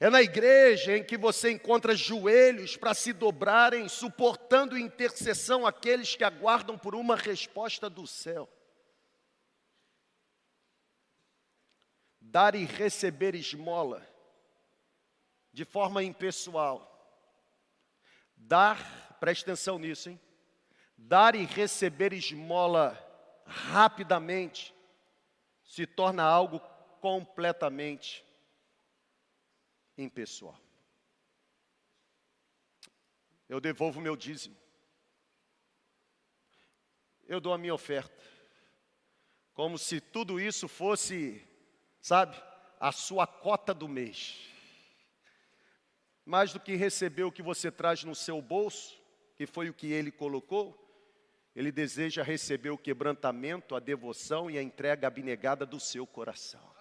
É 0.00 0.10
na 0.10 0.20
igreja 0.20 0.96
em 0.96 1.04
que 1.04 1.16
você 1.16 1.52
encontra 1.52 1.94
joelhos 1.94 2.76
para 2.76 2.94
se 2.94 3.12
dobrarem, 3.12 3.88
suportando 3.88 4.76
intercessão 4.76 5.64
aqueles 5.64 6.16
que 6.16 6.24
aguardam 6.24 6.76
por 6.76 6.96
uma 6.96 7.14
resposta 7.14 7.88
do 7.88 8.04
céu. 8.04 8.48
Dar 12.20 12.56
e 12.56 12.64
receber 12.64 13.36
esmola 13.36 14.04
de 15.52 15.64
forma 15.64 16.02
impessoal. 16.02 16.88
Dar 18.36 19.01
preste 19.22 19.44
atenção 19.44 19.78
nisso, 19.78 20.10
hein? 20.10 20.20
Dar 20.98 21.36
e 21.36 21.44
receber 21.44 22.12
esmola 22.12 22.98
rapidamente 23.46 24.74
se 25.62 25.86
torna 25.86 26.24
algo 26.24 26.58
completamente 27.00 28.26
impessoal. 29.96 30.58
Eu 33.48 33.60
devolvo 33.60 34.00
meu 34.00 34.16
dízimo. 34.16 34.56
Eu 37.24 37.40
dou 37.40 37.54
a 37.54 37.58
minha 37.58 37.74
oferta. 37.74 38.20
Como 39.54 39.78
se 39.78 40.00
tudo 40.00 40.40
isso 40.40 40.66
fosse, 40.66 41.46
sabe, 42.00 42.36
a 42.80 42.90
sua 42.90 43.24
cota 43.24 43.72
do 43.72 43.86
mês. 43.86 44.48
Mais 46.24 46.52
do 46.52 46.58
que 46.58 46.74
receber 46.74 47.22
o 47.22 47.30
que 47.30 47.40
você 47.40 47.70
traz 47.70 48.02
no 48.02 48.16
seu 48.16 48.42
bolso, 48.42 49.00
que 49.42 49.46
foi 49.46 49.68
o 49.68 49.74
que 49.74 49.90
ele 49.90 50.12
colocou, 50.12 50.78
ele 51.52 51.72
deseja 51.72 52.22
receber 52.22 52.70
o 52.70 52.78
quebrantamento, 52.78 53.74
a 53.74 53.80
devoção 53.80 54.48
e 54.48 54.56
a 54.56 54.62
entrega 54.62 55.08
abnegada 55.08 55.66
do 55.66 55.80
seu 55.80 56.06
coração. 56.06 56.72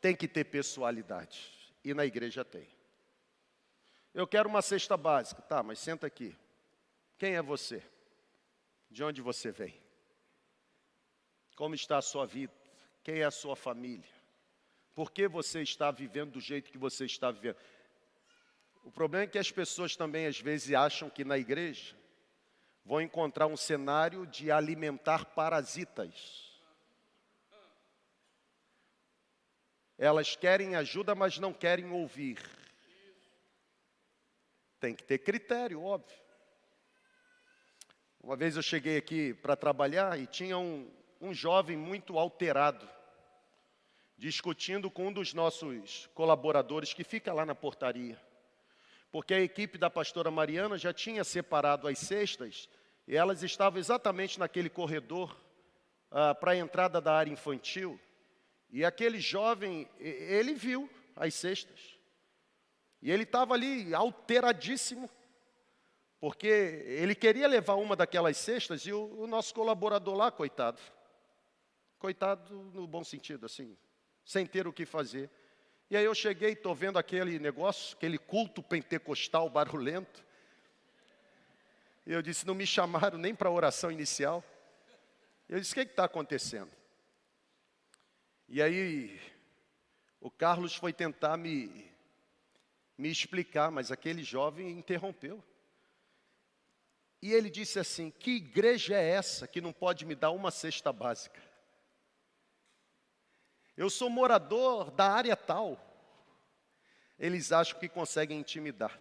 Tem 0.00 0.16
que 0.16 0.26
ter 0.26 0.44
pessoalidade, 0.44 1.52
e 1.84 1.92
na 1.92 2.06
igreja 2.06 2.42
tem. 2.46 2.66
Eu 4.14 4.26
quero 4.26 4.48
uma 4.48 4.62
cesta 4.62 4.96
básica, 4.96 5.42
tá, 5.42 5.62
mas 5.62 5.78
senta 5.78 6.06
aqui. 6.06 6.34
Quem 7.18 7.36
é 7.36 7.42
você? 7.42 7.82
De 8.90 9.04
onde 9.04 9.20
você 9.20 9.52
vem? 9.52 9.78
Como 11.56 11.74
está 11.74 11.98
a 11.98 12.02
sua 12.02 12.24
vida? 12.24 12.54
Quem 13.04 13.18
é 13.18 13.24
a 13.24 13.30
sua 13.30 13.54
família? 13.54 14.08
Por 14.94 15.12
que 15.12 15.28
você 15.28 15.60
está 15.60 15.90
vivendo 15.90 16.32
do 16.32 16.40
jeito 16.40 16.70
que 16.70 16.78
você 16.78 17.04
está 17.04 17.30
vivendo? 17.30 17.58
O 18.82 18.90
problema 18.90 19.24
é 19.24 19.28
que 19.28 19.38
as 19.38 19.50
pessoas 19.50 19.94
também 19.94 20.26
às 20.26 20.40
vezes 20.40 20.74
acham 20.74 21.08
que 21.08 21.24
na 21.24 21.38
igreja 21.38 21.96
vão 22.84 23.00
encontrar 23.00 23.46
um 23.46 23.56
cenário 23.56 24.26
de 24.26 24.50
alimentar 24.50 25.24
parasitas. 25.26 26.50
Elas 29.96 30.34
querem 30.34 30.74
ajuda, 30.74 31.14
mas 31.14 31.38
não 31.38 31.52
querem 31.52 31.92
ouvir. 31.92 32.38
Tem 34.80 34.96
que 34.96 35.04
ter 35.04 35.18
critério, 35.18 35.80
óbvio. 35.80 36.20
Uma 38.20 38.34
vez 38.34 38.56
eu 38.56 38.62
cheguei 38.62 38.96
aqui 38.96 39.32
para 39.32 39.54
trabalhar 39.54 40.18
e 40.18 40.26
tinha 40.26 40.58
um, 40.58 40.90
um 41.20 41.32
jovem 41.32 41.76
muito 41.76 42.18
alterado, 42.18 42.88
discutindo 44.16 44.90
com 44.90 45.06
um 45.06 45.12
dos 45.12 45.32
nossos 45.32 46.08
colaboradores 46.14 46.92
que 46.92 47.04
fica 47.04 47.32
lá 47.32 47.46
na 47.46 47.54
portaria 47.54 48.20
porque 49.12 49.34
a 49.34 49.40
equipe 49.40 49.76
da 49.76 49.90
pastora 49.90 50.30
Mariana 50.30 50.78
já 50.78 50.92
tinha 50.92 51.22
separado 51.22 51.86
as 51.86 51.98
cestas 51.98 52.66
e 53.06 53.14
elas 53.14 53.42
estavam 53.42 53.78
exatamente 53.78 54.40
naquele 54.40 54.70
corredor 54.70 55.36
ah, 56.10 56.34
para 56.34 56.52
a 56.52 56.56
entrada 56.56 56.98
da 56.98 57.12
área 57.14 57.30
infantil. 57.30 58.00
E 58.70 58.86
aquele 58.86 59.20
jovem, 59.20 59.86
ele 59.98 60.54
viu 60.54 60.88
as 61.14 61.34
cestas. 61.34 61.98
E 63.02 63.10
ele 63.10 63.24
estava 63.24 63.52
ali 63.52 63.94
alteradíssimo, 63.94 65.10
porque 66.18 66.46
ele 66.46 67.14
queria 67.14 67.46
levar 67.46 67.74
uma 67.74 67.94
daquelas 67.94 68.38
cestas 68.38 68.86
e 68.86 68.94
o, 68.94 69.20
o 69.20 69.26
nosso 69.26 69.52
colaborador 69.52 70.14
lá, 70.14 70.30
coitado, 70.30 70.80
coitado 71.98 72.54
no 72.72 72.86
bom 72.86 73.04
sentido, 73.04 73.44
assim, 73.44 73.76
sem 74.24 74.46
ter 74.46 74.66
o 74.66 74.72
que 74.72 74.86
fazer. 74.86 75.28
E 75.92 75.96
aí 75.98 76.06
eu 76.06 76.14
cheguei, 76.14 76.52
estou 76.52 76.74
vendo 76.74 76.98
aquele 76.98 77.38
negócio, 77.38 77.94
aquele 77.94 78.16
culto 78.16 78.62
pentecostal 78.62 79.50
barulhento. 79.50 80.24
E 82.06 82.12
eu 82.14 82.22
disse, 82.22 82.46
não 82.46 82.54
me 82.54 82.66
chamaram 82.66 83.18
nem 83.18 83.34
para 83.34 83.50
a 83.50 83.52
oração 83.52 83.92
inicial. 83.92 84.42
Eu 85.46 85.60
disse, 85.60 85.72
o 85.72 85.74
que 85.74 85.82
está 85.82 86.04
acontecendo? 86.04 86.70
E 88.48 88.62
aí, 88.62 89.20
o 90.18 90.30
Carlos 90.30 90.74
foi 90.74 90.94
tentar 90.94 91.36
me, 91.36 91.92
me 92.96 93.10
explicar, 93.10 93.70
mas 93.70 93.92
aquele 93.92 94.24
jovem 94.24 94.70
interrompeu. 94.70 95.44
E 97.20 97.34
ele 97.34 97.50
disse 97.50 97.78
assim: 97.78 98.10
Que 98.10 98.36
igreja 98.36 98.96
é 98.96 99.10
essa 99.10 99.46
que 99.46 99.60
não 99.60 99.74
pode 99.74 100.06
me 100.06 100.14
dar 100.14 100.30
uma 100.30 100.50
cesta 100.50 100.90
básica? 100.90 101.51
Eu 103.82 103.90
sou 103.90 104.08
morador 104.08 104.92
da 104.92 105.10
área 105.10 105.34
tal. 105.34 105.76
Eles 107.18 107.50
acham 107.50 107.80
que 107.80 107.88
conseguem 107.88 108.38
intimidar. 108.38 108.96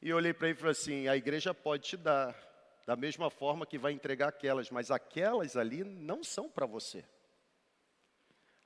E 0.00 0.08
eu 0.08 0.16
olhei 0.16 0.32
para 0.32 0.48
ele 0.48 0.56
e 0.56 0.58
falei 0.58 0.72
assim: 0.72 1.08
a 1.08 1.14
igreja 1.14 1.52
pode 1.52 1.82
te 1.82 1.94
dar, 1.94 2.34
da 2.86 2.96
mesma 2.96 3.28
forma 3.28 3.66
que 3.66 3.76
vai 3.76 3.92
entregar 3.92 4.28
aquelas, 4.28 4.70
mas 4.70 4.90
aquelas 4.90 5.58
ali 5.58 5.84
não 5.84 6.24
são 6.24 6.48
para 6.48 6.64
você. 6.64 7.04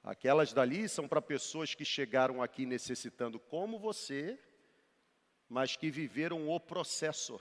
Aquelas 0.05 0.53
dali 0.53 0.89
são 0.89 1.09
para 1.09 1.21
pessoas 1.21 1.75
que 1.75 1.85
chegaram 1.85 2.41
aqui 2.41 2.65
necessitando 2.65 3.41
como 3.41 3.81
você, 3.81 4.39
mas 5.49 5.75
que 5.75 5.91
viveram 5.91 6.49
o 6.49 6.61
processo. 6.61 7.41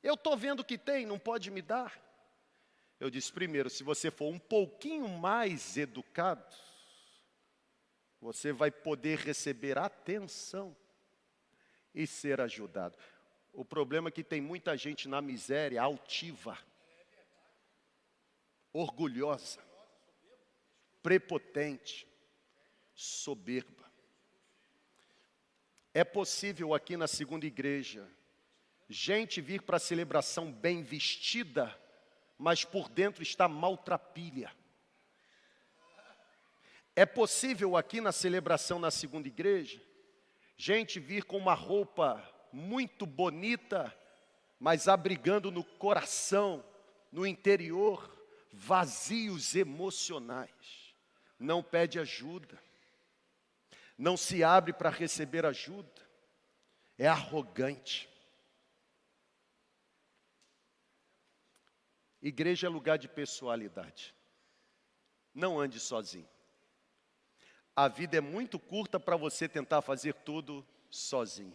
Eu 0.00 0.14
estou 0.14 0.36
vendo 0.36 0.62
que 0.62 0.78
tem, 0.78 1.04
não 1.04 1.18
pode 1.18 1.50
me 1.50 1.60
dar. 1.60 2.13
Eu 3.04 3.10
disse, 3.10 3.30
primeiro, 3.30 3.68
se 3.68 3.84
você 3.84 4.10
for 4.10 4.32
um 4.32 4.38
pouquinho 4.38 5.06
mais 5.06 5.76
educado, 5.76 6.56
você 8.18 8.50
vai 8.50 8.70
poder 8.70 9.18
receber 9.18 9.76
atenção 9.76 10.74
e 11.94 12.06
ser 12.06 12.40
ajudado. 12.40 12.96
O 13.52 13.62
problema 13.62 14.08
é 14.08 14.10
que 14.10 14.24
tem 14.24 14.40
muita 14.40 14.74
gente 14.74 15.06
na 15.06 15.20
miséria 15.20 15.82
altiva, 15.82 16.58
orgulhosa, 18.72 19.60
prepotente, 21.02 22.08
soberba. 22.94 23.84
É 25.92 26.04
possível 26.04 26.72
aqui 26.72 26.96
na 26.96 27.06
segunda 27.06 27.44
igreja 27.44 28.10
gente 28.88 29.42
vir 29.42 29.60
para 29.60 29.76
a 29.76 29.80
celebração 29.80 30.50
bem 30.50 30.82
vestida, 30.82 31.78
mas 32.38 32.64
por 32.64 32.88
dentro 32.88 33.22
está 33.22 33.48
maltrapilha. 33.48 34.50
É 36.96 37.04
possível 37.04 37.76
aqui 37.76 38.00
na 38.00 38.12
celebração 38.12 38.78
na 38.78 38.90
segunda 38.90 39.26
igreja, 39.26 39.80
gente 40.56 41.00
vir 41.00 41.24
com 41.24 41.36
uma 41.36 41.54
roupa 41.54 42.22
muito 42.52 43.04
bonita, 43.04 43.92
mas 44.60 44.86
abrigando 44.86 45.50
no 45.50 45.64
coração, 45.64 46.64
no 47.10 47.26
interior, 47.26 48.16
vazios 48.52 49.56
emocionais. 49.56 50.94
Não 51.38 51.62
pede 51.62 51.98
ajuda, 51.98 52.62
não 53.98 54.16
se 54.16 54.44
abre 54.44 54.72
para 54.72 54.88
receber 54.88 55.44
ajuda, 55.44 56.02
é 56.96 57.08
arrogante. 57.08 58.08
Igreja 62.24 62.68
é 62.68 62.70
lugar 62.70 62.96
de 62.96 63.06
pessoalidade. 63.06 64.14
Não 65.34 65.60
ande 65.60 65.78
sozinho. 65.78 66.26
A 67.76 67.86
vida 67.86 68.16
é 68.16 68.20
muito 68.22 68.58
curta 68.58 68.98
para 68.98 69.14
você 69.14 69.46
tentar 69.46 69.82
fazer 69.82 70.14
tudo 70.14 70.66
sozinho. 70.88 71.54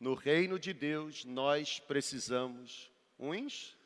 No 0.00 0.14
reino 0.14 0.58
de 0.58 0.72
Deus, 0.72 1.24
nós 1.24 1.78
precisamos 1.78 2.90
uns 3.16 3.76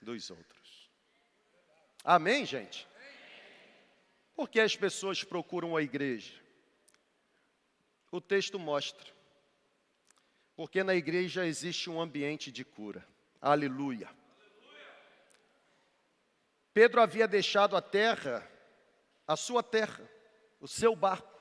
dos 0.00 0.30
outros. 0.30 0.90
Amém, 2.04 2.46
gente? 2.46 2.86
Por 4.36 4.48
que 4.48 4.60
as 4.60 4.76
pessoas 4.76 5.24
procuram 5.24 5.76
a 5.76 5.82
igreja? 5.82 6.40
O 8.12 8.20
texto 8.20 8.60
mostra. 8.60 9.12
Porque 10.54 10.84
na 10.84 10.94
igreja 10.94 11.44
existe 11.44 11.90
um 11.90 12.00
ambiente 12.00 12.52
de 12.52 12.64
cura. 12.64 13.04
Aleluia. 13.42 14.08
Pedro 16.76 17.00
havia 17.00 17.26
deixado 17.26 17.74
a 17.74 17.80
terra, 17.80 18.46
a 19.26 19.34
sua 19.34 19.62
terra, 19.62 20.06
o 20.60 20.68
seu 20.68 20.94
barco. 20.94 21.40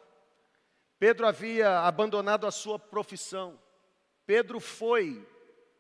Pedro 0.98 1.28
havia 1.28 1.80
abandonado 1.80 2.48
a 2.48 2.52
sua 2.52 2.80
profissão. 2.80 3.62
Pedro 4.26 4.62
foi 4.62 5.28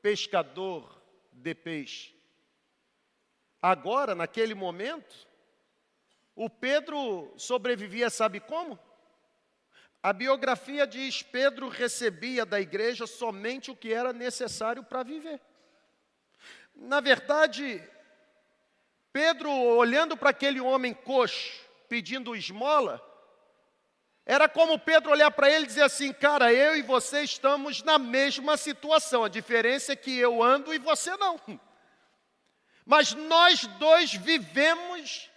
pescador 0.01 1.01
de 1.31 1.55
peixe. 1.55 2.13
Agora, 3.61 4.13
naquele 4.13 4.53
momento, 4.53 5.15
o 6.35 6.49
Pedro 6.49 7.33
sobrevivia, 7.37 8.09
sabe 8.09 8.41
como? 8.41 8.77
A 10.03 10.11
biografia 10.11 10.85
diz: 10.85 11.23
Pedro 11.23 11.69
recebia 11.69 12.45
da 12.45 12.59
igreja 12.59 13.07
somente 13.07 13.71
o 13.71 13.75
que 13.77 13.93
era 13.93 14.11
necessário 14.11 14.83
para 14.83 15.01
viver. 15.01 15.39
Na 16.75 16.99
verdade, 16.99 17.81
Pedro, 19.15 19.49
olhando 19.49 20.17
para 20.17 20.31
aquele 20.31 20.59
homem 20.59 20.93
coxo, 20.93 21.53
pedindo 21.87 22.35
esmola, 22.35 23.01
era 24.25 24.49
como 24.49 24.77
Pedro 24.77 25.09
olhar 25.09 25.31
para 25.31 25.49
ele 25.49 25.63
e 25.63 25.67
dizer 25.67 25.83
assim: 25.83 26.11
Cara, 26.11 26.51
eu 26.51 26.75
e 26.75 26.81
você 26.81 27.21
estamos 27.21 27.81
na 27.81 27.97
mesma 27.97 28.57
situação, 28.57 29.23
a 29.23 29.29
diferença 29.29 29.93
é 29.93 29.95
que 29.95 30.17
eu 30.17 30.43
ando 30.43 30.73
e 30.73 30.77
você 30.77 31.15
não. 31.15 31.39
Mas 32.85 33.13
nós 33.13 33.65
dois 33.79 34.13
vivemos 34.13 35.31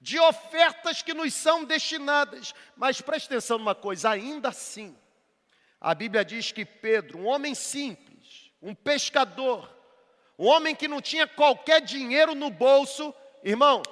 de 0.00 0.18
ofertas 0.18 1.02
que 1.02 1.12
nos 1.12 1.34
são 1.34 1.66
destinadas. 1.66 2.54
Mas 2.74 3.02
preste 3.02 3.26
atenção 3.26 3.58
numa 3.58 3.74
coisa, 3.74 4.08
ainda 4.08 4.48
assim, 4.48 4.96
a 5.78 5.94
Bíblia 5.94 6.24
diz 6.24 6.50
que 6.50 6.64
Pedro, 6.64 7.18
um 7.18 7.26
homem 7.26 7.54
simples, 7.54 8.50
um 8.62 8.74
pescador, 8.74 9.75
um 10.38 10.46
homem 10.46 10.74
que 10.74 10.86
não 10.88 11.00
tinha 11.00 11.26
qualquer 11.26 11.80
dinheiro 11.80 12.34
no 12.34 12.50
bolso, 12.50 13.14
irmão, 13.42 13.82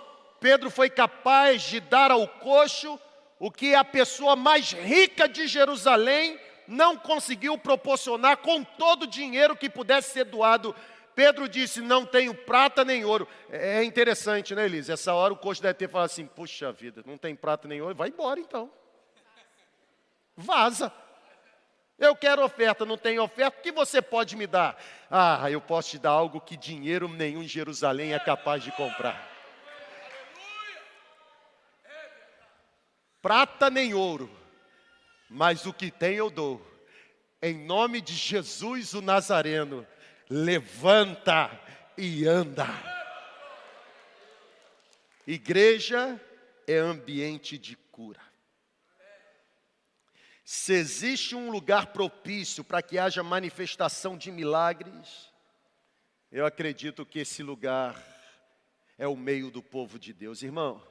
Pedro 0.40 0.70
foi 0.70 0.90
capaz 0.90 1.62
de 1.62 1.80
dar 1.80 2.10
ao 2.10 2.28
coxo 2.28 3.00
o 3.38 3.50
que 3.50 3.74
a 3.74 3.84
pessoa 3.84 4.36
mais 4.36 4.72
rica 4.72 5.26
de 5.26 5.46
Jerusalém 5.46 6.38
não 6.68 6.96
conseguiu 6.96 7.56
proporcionar 7.56 8.38
com 8.38 8.62
todo 8.62 9.04
o 9.04 9.06
dinheiro 9.06 9.56
que 9.56 9.70
pudesse 9.70 10.10
ser 10.12 10.24
doado. 10.24 10.74
Pedro 11.14 11.48
disse: 11.48 11.80
Não 11.80 12.04
tenho 12.04 12.34
prata 12.34 12.84
nem 12.84 13.04
ouro. 13.04 13.26
É, 13.50 13.78
é 13.78 13.84
interessante, 13.84 14.54
né, 14.54 14.64
Elise? 14.64 14.92
Essa 14.92 15.14
hora 15.14 15.32
o 15.32 15.36
coxo 15.36 15.62
deve 15.62 15.74
ter 15.74 15.88
falado 15.88 16.06
assim: 16.06 16.26
Puxa 16.26 16.72
vida, 16.72 17.02
não 17.06 17.16
tem 17.16 17.34
prata 17.34 17.66
nem 17.66 17.80
ouro, 17.80 17.94
vai 17.94 18.08
embora 18.08 18.38
então. 18.38 18.70
Vaza. 20.36 20.92
Eu 21.98 22.16
quero 22.16 22.44
oferta, 22.44 22.84
não 22.84 22.98
tem 22.98 23.18
oferta, 23.18 23.58
o 23.58 23.62
que 23.62 23.70
você 23.70 24.02
pode 24.02 24.36
me 24.36 24.46
dar? 24.46 24.76
Ah, 25.10 25.50
eu 25.50 25.60
posso 25.60 25.90
te 25.90 25.98
dar 25.98 26.10
algo 26.10 26.40
que 26.40 26.56
dinheiro 26.56 27.08
nenhum 27.08 27.42
em 27.42 27.48
Jerusalém 27.48 28.12
é 28.12 28.18
capaz 28.18 28.62
de 28.62 28.72
comprar. 28.72 29.34
prata 33.24 33.70
nem 33.70 33.94
ouro, 33.94 34.30
mas 35.30 35.64
o 35.64 35.72
que 35.72 35.90
tem 35.90 36.16
eu 36.16 36.28
dou. 36.28 36.60
Em 37.40 37.54
nome 37.54 38.02
de 38.02 38.12
Jesus 38.12 38.92
o 38.92 39.00
Nazareno, 39.00 39.86
levanta 40.28 41.50
e 41.96 42.26
anda. 42.26 42.68
Igreja 45.26 46.20
é 46.66 46.76
ambiente 46.76 47.56
de 47.56 47.76
cura. 47.90 48.20
Se 50.44 50.74
existe 50.74 51.34
um 51.34 51.50
lugar 51.50 51.86
propício 51.86 52.62
para 52.62 52.82
que 52.82 52.98
haja 52.98 53.22
manifestação 53.22 54.16
de 54.16 54.30
milagres, 54.30 55.32
eu 56.30 56.44
acredito 56.44 57.06
que 57.06 57.20
esse 57.20 57.42
lugar 57.42 57.96
é 58.98 59.08
o 59.08 59.16
meio 59.16 59.50
do 59.50 59.62
povo 59.62 59.98
de 59.98 60.12
Deus. 60.12 60.42
Irmão, 60.42 60.86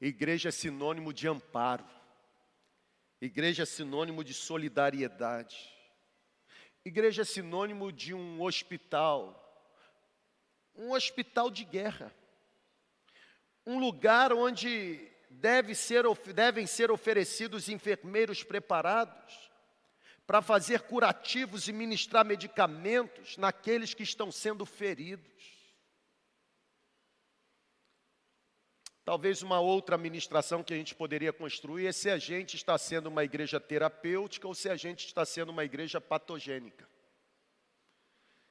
Igreja 0.00 0.50
é 0.50 0.52
sinônimo 0.52 1.12
de 1.12 1.26
amparo. 1.26 1.84
Igreja 3.20 3.64
é 3.64 3.66
sinônimo 3.66 4.22
de 4.22 4.34
solidariedade. 4.34 5.72
Igreja 6.84 7.22
é 7.22 7.24
sinônimo 7.24 7.90
de 7.90 8.14
um 8.14 8.40
hospital. 8.40 9.40
Um 10.76 10.92
hospital 10.92 11.50
de 11.50 11.64
guerra. 11.64 12.14
Um 13.66 13.80
lugar 13.80 14.32
onde 14.32 15.10
deve 15.34 15.74
ser, 15.74 16.04
devem 16.34 16.66
ser 16.66 16.90
oferecidos 16.90 17.68
enfermeiros 17.68 18.42
preparados 18.42 19.50
para 20.26 20.40
fazer 20.40 20.82
curativos 20.82 21.68
e 21.68 21.72
ministrar 21.72 22.24
medicamentos 22.24 23.36
naqueles 23.36 23.92
que 23.92 24.02
estão 24.02 24.32
sendo 24.32 24.64
feridos. 24.64 25.34
Talvez 29.04 29.42
uma 29.42 29.60
outra 29.60 29.96
administração 29.96 30.62
que 30.62 30.72
a 30.72 30.76
gente 30.76 30.94
poderia 30.94 31.30
construir 31.30 31.86
é 31.86 31.92
se 31.92 32.08
a 32.08 32.16
gente 32.16 32.56
está 32.56 32.78
sendo 32.78 33.08
uma 33.08 33.22
igreja 33.22 33.60
terapêutica 33.60 34.48
ou 34.48 34.54
se 34.54 34.70
a 34.70 34.76
gente 34.76 35.06
está 35.06 35.26
sendo 35.26 35.50
uma 35.50 35.62
igreja 35.62 36.00
patogênica. 36.00 36.88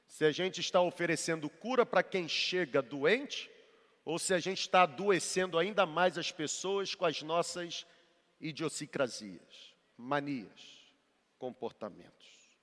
Se 0.06 0.24
a 0.24 0.30
gente 0.30 0.60
está 0.60 0.80
oferecendo 0.80 1.50
cura 1.50 1.84
para 1.84 2.04
quem 2.04 2.28
chega 2.28 2.80
doente, 2.80 3.50
ou 4.04 4.18
se 4.18 4.34
a 4.34 4.38
gente 4.38 4.60
está 4.60 4.82
adoecendo 4.82 5.58
ainda 5.58 5.86
mais 5.86 6.18
as 6.18 6.30
pessoas 6.30 6.94
com 6.94 7.06
as 7.06 7.22
nossas 7.22 7.86
idiosincrasias, 8.40 9.74
manias, 9.96 10.92
comportamentos. 11.38 12.58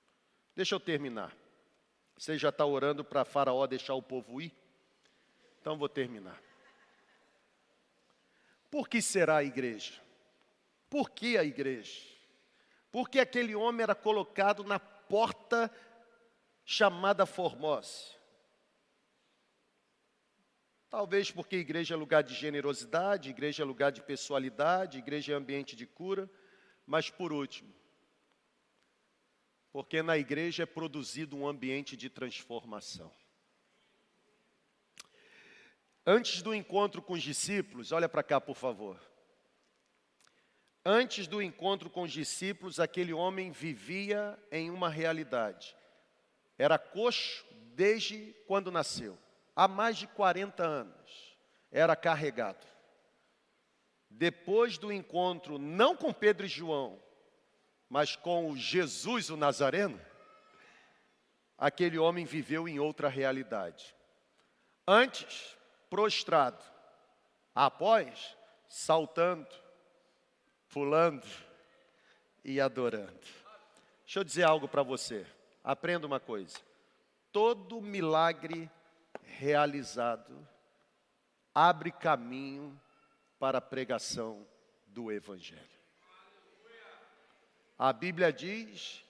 Deixa 0.54 0.74
eu 0.74 0.80
terminar. 0.80 1.36
Você 2.16 2.38
já 2.38 2.50
está 2.50 2.64
orando 2.64 3.04
para 3.04 3.24
Faraó 3.24 3.66
deixar 3.66 3.94
o 3.94 4.02
povo 4.02 4.40
ir? 4.40 4.52
Então 5.60 5.76
vou 5.76 5.88
terminar. 5.88 6.40
Por 8.70 8.88
que 8.88 9.02
será 9.02 9.38
a 9.38 9.44
igreja? 9.44 10.00
Por 10.88 11.10
que 11.10 11.36
a 11.36 11.44
igreja? 11.44 12.00
Porque 12.90 13.18
aquele 13.18 13.54
homem 13.54 13.82
era 13.82 13.94
colocado 13.94 14.62
na 14.62 14.78
porta 14.78 15.70
chamada 16.64 17.26
Formosa. 17.26 18.21
Talvez 20.92 21.30
porque 21.30 21.56
igreja 21.56 21.94
é 21.94 21.96
lugar 21.96 22.22
de 22.22 22.34
generosidade, 22.34 23.30
igreja 23.30 23.62
é 23.62 23.64
lugar 23.64 23.90
de 23.90 24.02
pessoalidade, 24.02 24.98
igreja 24.98 25.32
é 25.32 25.34
ambiente 25.34 25.74
de 25.74 25.86
cura, 25.86 26.30
mas 26.84 27.08
por 27.08 27.32
último, 27.32 27.72
porque 29.72 30.02
na 30.02 30.18
igreja 30.18 30.64
é 30.64 30.66
produzido 30.66 31.34
um 31.34 31.48
ambiente 31.48 31.96
de 31.96 32.10
transformação. 32.10 33.10
Antes 36.04 36.42
do 36.42 36.54
encontro 36.54 37.00
com 37.00 37.14
os 37.14 37.22
discípulos, 37.22 37.90
olha 37.90 38.06
para 38.06 38.22
cá, 38.22 38.38
por 38.38 38.54
favor. 38.54 39.00
Antes 40.84 41.26
do 41.26 41.40
encontro 41.40 41.88
com 41.88 42.02
os 42.02 42.12
discípulos, 42.12 42.78
aquele 42.78 43.14
homem 43.14 43.50
vivia 43.50 44.38
em 44.50 44.68
uma 44.68 44.90
realidade. 44.90 45.74
Era 46.58 46.76
coxo 46.76 47.46
desde 47.74 48.34
quando 48.46 48.70
nasceu. 48.70 49.21
Há 49.54 49.68
mais 49.68 49.96
de 49.96 50.06
40 50.06 50.62
anos. 50.62 51.36
Era 51.70 51.96
carregado. 51.96 52.66
Depois 54.08 54.76
do 54.76 54.92
encontro, 54.92 55.58
não 55.58 55.96
com 55.96 56.12
Pedro 56.12 56.44
e 56.44 56.48
João, 56.48 57.00
mas 57.88 58.14
com 58.14 58.50
o 58.50 58.56
Jesus 58.56 59.30
o 59.30 59.36
Nazareno, 59.36 60.00
aquele 61.56 61.98
homem 61.98 62.24
viveu 62.24 62.68
em 62.68 62.78
outra 62.78 63.08
realidade. 63.08 63.94
Antes, 64.86 65.56
prostrado, 65.88 66.62
após, 67.54 68.36
saltando, 68.68 69.48
pulando 70.68 71.26
e 72.44 72.60
adorando. 72.60 73.20
Deixa 74.04 74.20
eu 74.20 74.24
dizer 74.24 74.44
algo 74.44 74.66
para 74.66 74.82
você. 74.82 75.26
Aprenda 75.62 76.06
uma 76.06 76.18
coisa. 76.18 76.58
Todo 77.30 77.80
milagre 77.80 78.70
realizado 79.20 80.46
abre 81.54 81.90
caminho 81.90 82.80
para 83.38 83.58
a 83.58 83.62
pregação 83.62 84.46
do 84.86 85.10
Evangelho. 85.10 85.60
A 87.78 87.92
Bíblia 87.92 88.32
diz 88.32 89.04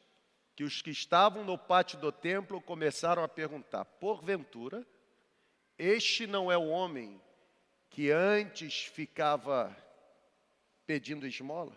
que 0.56 0.64
os 0.64 0.80
que 0.80 0.90
estavam 0.90 1.44
no 1.44 1.58
pátio 1.58 1.98
do 1.98 2.10
templo 2.10 2.60
começaram 2.60 3.22
a 3.22 3.28
perguntar: 3.28 3.84
porventura, 3.84 4.86
este 5.78 6.26
não 6.26 6.50
é 6.50 6.56
o 6.56 6.68
homem 6.68 7.20
que 7.90 8.10
antes 8.10 8.84
ficava 8.84 9.76
pedindo 10.86 11.26
esmola? 11.26 11.76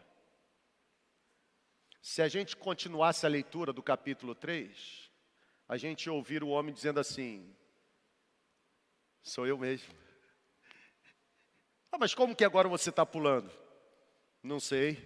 Se 2.01 2.21
a 2.21 2.27
gente 2.27 2.55
continuasse 2.55 3.25
a 3.25 3.29
leitura 3.29 3.73
do 3.73 3.81
capítulo 3.81 4.35
3, 4.35 5.11
a 5.67 5.75
gente 5.75 6.09
ouvir 6.09 6.43
o 6.43 6.49
homem 6.49 6.73
dizendo 6.73 6.99
assim: 6.99 7.53
Sou 9.25 9.47
eu 9.47 9.57
mesmo. 9.57 9.91
Ah, 11.91 11.97
mas 11.99 12.13
como 12.13 12.35
que 12.35 12.45
agora 12.45 12.69
você 12.69 12.91
está 12.91 13.03
pulando? 13.03 13.51
Não 14.43 14.59
sei. 14.59 15.03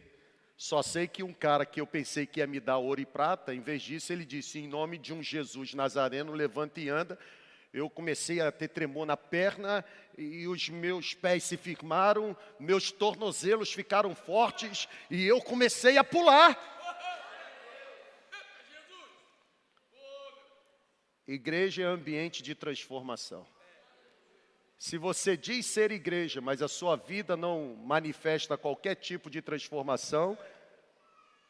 Só 0.58 0.84
sei 0.84 1.08
que 1.08 1.24
um 1.24 1.34
cara 1.34 1.66
que 1.66 1.80
eu 1.80 1.88
pensei 1.88 2.26
que 2.26 2.42
ia 2.42 2.46
me 2.46 2.60
dar 2.60 2.80
ouro 2.80 3.00
e 3.00 3.06
prata, 3.06 3.56
em 3.56 3.62
vez 3.62 3.82
disso, 3.82 4.12
ele 4.12 4.26
disse: 4.26 4.60
Em 4.60 4.68
nome 4.68 4.98
de 4.98 5.14
um 5.14 5.24
Jesus 5.24 5.74
Nazareno, 5.74 6.34
levanta 6.34 6.82
e 6.82 6.90
anda. 6.90 7.18
Eu 7.72 7.90
comecei 7.90 8.42
a 8.42 8.52
ter 8.52 8.68
tremor 8.68 9.06
na 9.06 9.16
perna 9.16 9.86
e 10.18 10.46
os 10.50 10.68
meus 10.68 11.14
pés 11.14 11.46
se 11.46 11.56
firmaram, 11.56 12.36
meus 12.60 12.92
tornozelos 12.92 13.72
ficaram 13.72 14.14
fortes 14.14 14.90
e 15.10 15.26
eu 15.26 15.42
comecei 15.42 15.98
a 15.98 16.04
pular. 16.04 16.60
Igreja 21.26 21.84
é 21.84 21.86
ambiente 21.86 22.44
de 22.44 22.54
transformação. 22.54 23.48
Se 24.80 24.98
você 24.98 25.36
diz 25.36 25.66
ser 25.66 25.92
igreja, 25.92 26.40
mas 26.40 26.62
a 26.62 26.68
sua 26.70 26.96
vida 26.96 27.36
não 27.36 27.76
manifesta 27.76 28.58
qualquer 28.58 28.96
tipo 28.96 29.30
de 29.30 29.42
transformação, 29.42 30.38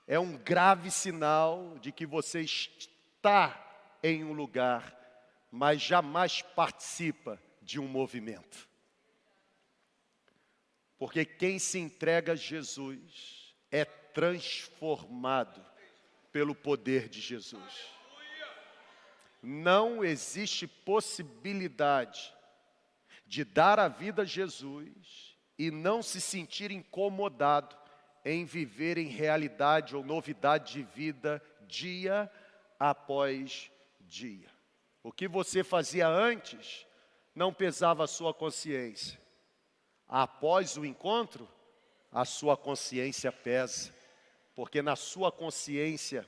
é 0.07 0.17
um 0.17 0.35
grave 0.35 0.89
sinal 0.89 1.77
de 1.77 1.91
que 1.91 2.07
você 2.07 2.41
está 2.41 3.55
em 4.01 4.23
um 4.23 4.33
lugar, 4.33 4.97
mas 5.51 5.79
jamais 5.79 6.41
participa 6.41 7.39
de 7.61 7.79
um 7.79 7.87
movimento. 7.87 8.67
Porque 10.97 11.23
quem 11.23 11.59
se 11.59 11.77
entrega 11.77 12.33
a 12.33 12.35
Jesus 12.35 13.53
é 13.71 13.85
transformado 13.85 15.63
pelo 16.31 16.55
poder 16.55 17.07
de 17.07 17.21
Jesus. 17.21 17.91
Não 19.39 20.03
existe 20.03 20.65
possibilidade 20.65 22.33
de 23.29 23.43
dar 23.43 23.79
a 23.79 23.87
vida 23.87 24.23
a 24.23 24.25
Jesus 24.25 25.37
e 25.55 25.69
não 25.69 26.01
se 26.01 26.19
sentir 26.19 26.71
incomodado 26.71 27.77
em 28.25 28.43
viver 28.43 28.97
em 28.97 29.05
realidade 29.05 29.95
ou 29.95 30.03
novidade 30.03 30.73
de 30.73 30.81
vida 30.81 31.39
dia 31.67 32.29
após 32.79 33.71
dia. 34.01 34.49
O 35.03 35.11
que 35.11 35.27
você 35.27 35.63
fazia 35.63 36.07
antes 36.07 36.87
não 37.35 37.53
pesava 37.53 38.03
a 38.03 38.07
sua 38.07 38.33
consciência. 38.33 39.21
Após 40.07 40.75
o 40.75 40.83
encontro, 40.83 41.47
a 42.11 42.25
sua 42.25 42.57
consciência 42.57 43.31
pesa, 43.31 43.93
porque 44.55 44.81
na 44.81 44.95
sua 44.95 45.31
consciência 45.31 46.27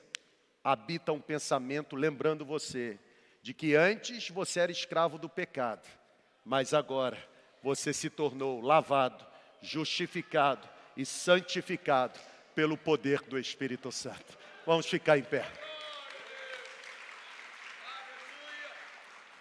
habita 0.62 1.12
um 1.12 1.20
pensamento 1.20 1.96
lembrando 1.96 2.44
você 2.44 2.96
de 3.42 3.52
que 3.52 3.74
antes 3.74 4.30
você 4.30 4.60
era 4.60 4.70
escravo 4.70 5.18
do 5.18 5.28
pecado 5.28 6.00
mas 6.44 6.74
agora 6.74 7.16
você 7.62 7.92
se 7.92 8.10
tornou 8.10 8.60
lavado, 8.60 9.24
justificado 9.60 10.68
e 10.96 11.06
santificado 11.06 12.18
pelo 12.54 12.76
poder 12.76 13.22
do 13.22 13.38
Espírito 13.38 13.90
Santo. 13.92 14.38
Vamos 14.66 14.86
ficar 14.86 15.18
em 15.18 15.22
pé. 15.22 15.46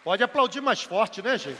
Pode 0.03 0.23
aplaudir 0.23 0.61
mais 0.61 0.81
forte, 0.81 1.21
né, 1.21 1.37
gente? 1.37 1.59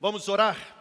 Vamos 0.00 0.28
orar? 0.28 0.75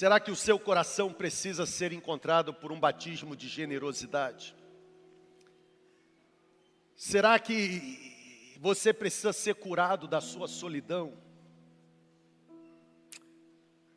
Será 0.00 0.18
que 0.18 0.30
o 0.30 0.34
seu 0.34 0.58
coração 0.58 1.12
precisa 1.12 1.66
ser 1.66 1.92
encontrado 1.92 2.54
por 2.54 2.72
um 2.72 2.80
batismo 2.80 3.36
de 3.36 3.46
generosidade? 3.46 4.56
Será 6.96 7.38
que 7.38 8.56
você 8.58 8.94
precisa 8.94 9.30
ser 9.30 9.56
curado 9.56 10.08
da 10.08 10.18
sua 10.18 10.48
solidão? 10.48 11.12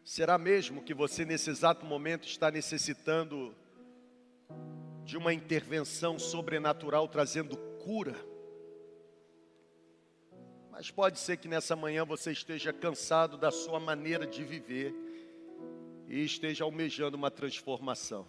Será 0.03 0.37
mesmo 0.37 0.83
que 0.83 0.93
você 0.93 1.23
nesse 1.23 1.49
exato 1.49 1.85
momento 1.85 2.27
está 2.27 2.51
necessitando 2.51 3.55
de 5.05 5.15
uma 5.15 5.33
intervenção 5.33 6.19
sobrenatural 6.19 7.07
trazendo 7.07 7.55
cura? 7.81 8.17
Mas 10.69 10.91
pode 10.91 11.17
ser 11.17 11.37
que 11.37 11.47
nessa 11.47 11.77
manhã 11.77 12.03
você 12.03 12.33
esteja 12.33 12.73
cansado 12.73 13.37
da 13.37 13.51
sua 13.51 13.79
maneira 13.79 14.27
de 14.27 14.43
viver 14.43 15.02
e 16.13 16.23
esteja 16.23 16.63
almejando 16.63 17.17
uma 17.17 17.31
transformação. 17.31 18.27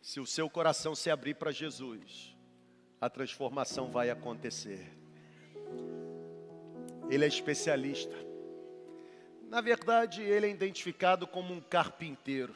Se 0.00 0.18
o 0.18 0.24
seu 0.24 0.48
coração 0.48 0.94
se 0.94 1.10
abrir 1.10 1.34
para 1.34 1.50
Jesus, 1.50 2.34
a 2.98 3.10
transformação 3.10 3.90
vai 3.90 4.08
acontecer. 4.08 4.90
Ele 7.10 7.22
é 7.22 7.28
especialista. 7.28 8.16
Na 9.42 9.60
verdade, 9.60 10.22
ele 10.22 10.46
é 10.46 10.50
identificado 10.50 11.26
como 11.26 11.52
um 11.52 11.60
carpinteiro. 11.60 12.54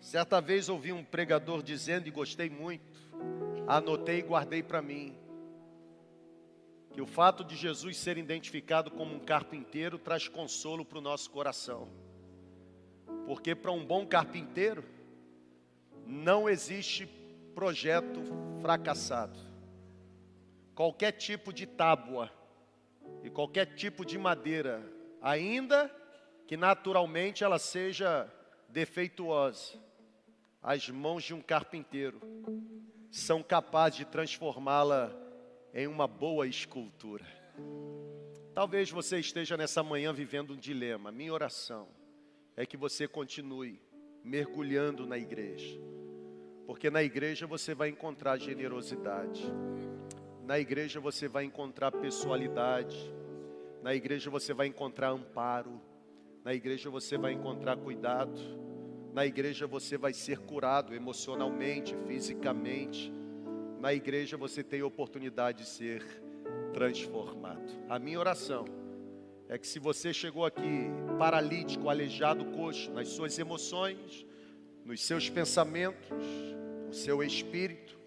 Certa 0.00 0.40
vez 0.40 0.70
ouvi 0.70 0.90
um 0.90 1.04
pregador 1.04 1.62
dizendo, 1.62 2.08
e 2.08 2.10
gostei 2.10 2.48
muito, 2.48 2.98
anotei 3.66 4.20
e 4.20 4.22
guardei 4.22 4.62
para 4.62 4.80
mim, 4.80 5.14
que 6.94 7.02
o 7.02 7.06
fato 7.06 7.44
de 7.44 7.54
Jesus 7.54 7.98
ser 7.98 8.16
identificado 8.16 8.90
como 8.90 9.14
um 9.14 9.20
carpinteiro 9.20 9.98
traz 9.98 10.26
consolo 10.26 10.86
para 10.86 10.98
o 10.98 11.02
nosso 11.02 11.30
coração. 11.30 12.07
Porque 13.28 13.54
para 13.54 13.70
um 13.70 13.84
bom 13.84 14.06
carpinteiro, 14.06 14.82
não 16.06 16.48
existe 16.48 17.06
projeto 17.54 18.22
fracassado. 18.62 19.38
Qualquer 20.74 21.12
tipo 21.12 21.52
de 21.52 21.66
tábua 21.66 22.32
e 23.22 23.28
qualquer 23.28 23.66
tipo 23.74 24.02
de 24.02 24.16
madeira, 24.16 24.82
ainda 25.20 25.94
que 26.46 26.56
naturalmente 26.56 27.44
ela 27.44 27.58
seja 27.58 28.32
defeituosa, 28.70 29.78
as 30.62 30.88
mãos 30.88 31.22
de 31.22 31.34
um 31.34 31.42
carpinteiro 31.42 32.22
são 33.10 33.42
capazes 33.42 33.98
de 33.98 34.04
transformá-la 34.06 35.14
em 35.74 35.86
uma 35.86 36.08
boa 36.08 36.46
escultura. 36.46 37.26
Talvez 38.54 38.90
você 38.90 39.18
esteja 39.18 39.54
nessa 39.54 39.82
manhã 39.82 40.14
vivendo 40.14 40.54
um 40.54 40.56
dilema. 40.56 41.12
Minha 41.12 41.34
oração 41.34 41.97
é 42.58 42.66
que 42.66 42.76
você 42.76 43.06
continue 43.06 43.80
mergulhando 44.24 45.06
na 45.06 45.16
igreja. 45.16 45.80
Porque 46.66 46.90
na 46.90 47.04
igreja 47.04 47.46
você 47.46 47.72
vai 47.72 47.88
encontrar 47.88 48.36
generosidade. 48.36 49.44
Na 50.44 50.58
igreja 50.58 50.98
você 50.98 51.28
vai 51.28 51.44
encontrar 51.44 51.92
pessoalidade. 51.92 53.14
Na 53.80 53.94
igreja 53.94 54.28
você 54.28 54.52
vai 54.52 54.66
encontrar 54.66 55.10
amparo. 55.10 55.80
Na 56.44 56.52
igreja 56.52 56.90
você 56.90 57.16
vai 57.16 57.32
encontrar 57.32 57.76
cuidado. 57.76 58.40
Na 59.14 59.24
igreja 59.24 59.68
você 59.68 59.96
vai 59.96 60.12
ser 60.12 60.40
curado 60.40 60.92
emocionalmente, 60.92 61.96
fisicamente. 62.08 63.12
Na 63.78 63.94
igreja 63.94 64.36
você 64.36 64.64
tem 64.64 64.82
oportunidade 64.82 65.58
de 65.58 65.68
ser 65.68 66.04
transformado. 66.74 67.72
A 67.88 68.00
minha 68.00 68.18
oração 68.18 68.64
é 69.48 69.56
que 69.56 69.66
se 69.66 69.78
você 69.78 70.12
chegou 70.12 70.44
aqui 70.44 70.90
paralítico, 71.18 71.88
aleijado, 71.88 72.44
coxo, 72.44 72.90
nas 72.92 73.08
suas 73.08 73.38
emoções, 73.38 74.26
nos 74.84 75.02
seus 75.02 75.30
pensamentos, 75.30 76.26
no 76.86 76.92
seu 76.92 77.22
espírito, 77.22 77.98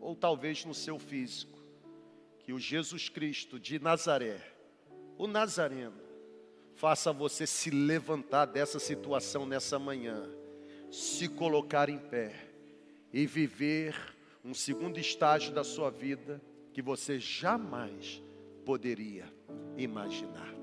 ou 0.00 0.14
talvez 0.14 0.64
no 0.64 0.72
seu 0.72 0.98
físico, 0.98 1.58
que 2.38 2.52
o 2.52 2.60
Jesus 2.60 3.08
Cristo 3.08 3.58
de 3.58 3.80
Nazaré, 3.80 4.40
o 5.18 5.26
Nazareno, 5.26 6.00
faça 6.76 7.12
você 7.12 7.46
se 7.46 7.70
levantar 7.70 8.44
dessa 8.44 8.78
situação 8.78 9.44
nessa 9.44 9.78
manhã, 9.78 10.30
se 10.90 11.28
colocar 11.28 11.88
em 11.88 11.98
pé 11.98 12.32
e 13.12 13.26
viver 13.26 13.96
um 14.44 14.54
segundo 14.54 14.98
estágio 14.98 15.52
da 15.52 15.64
sua 15.64 15.90
vida 15.90 16.40
que 16.72 16.80
você 16.80 17.18
jamais 17.18 18.22
poderia 18.64 19.24
imaginar. 19.76 20.55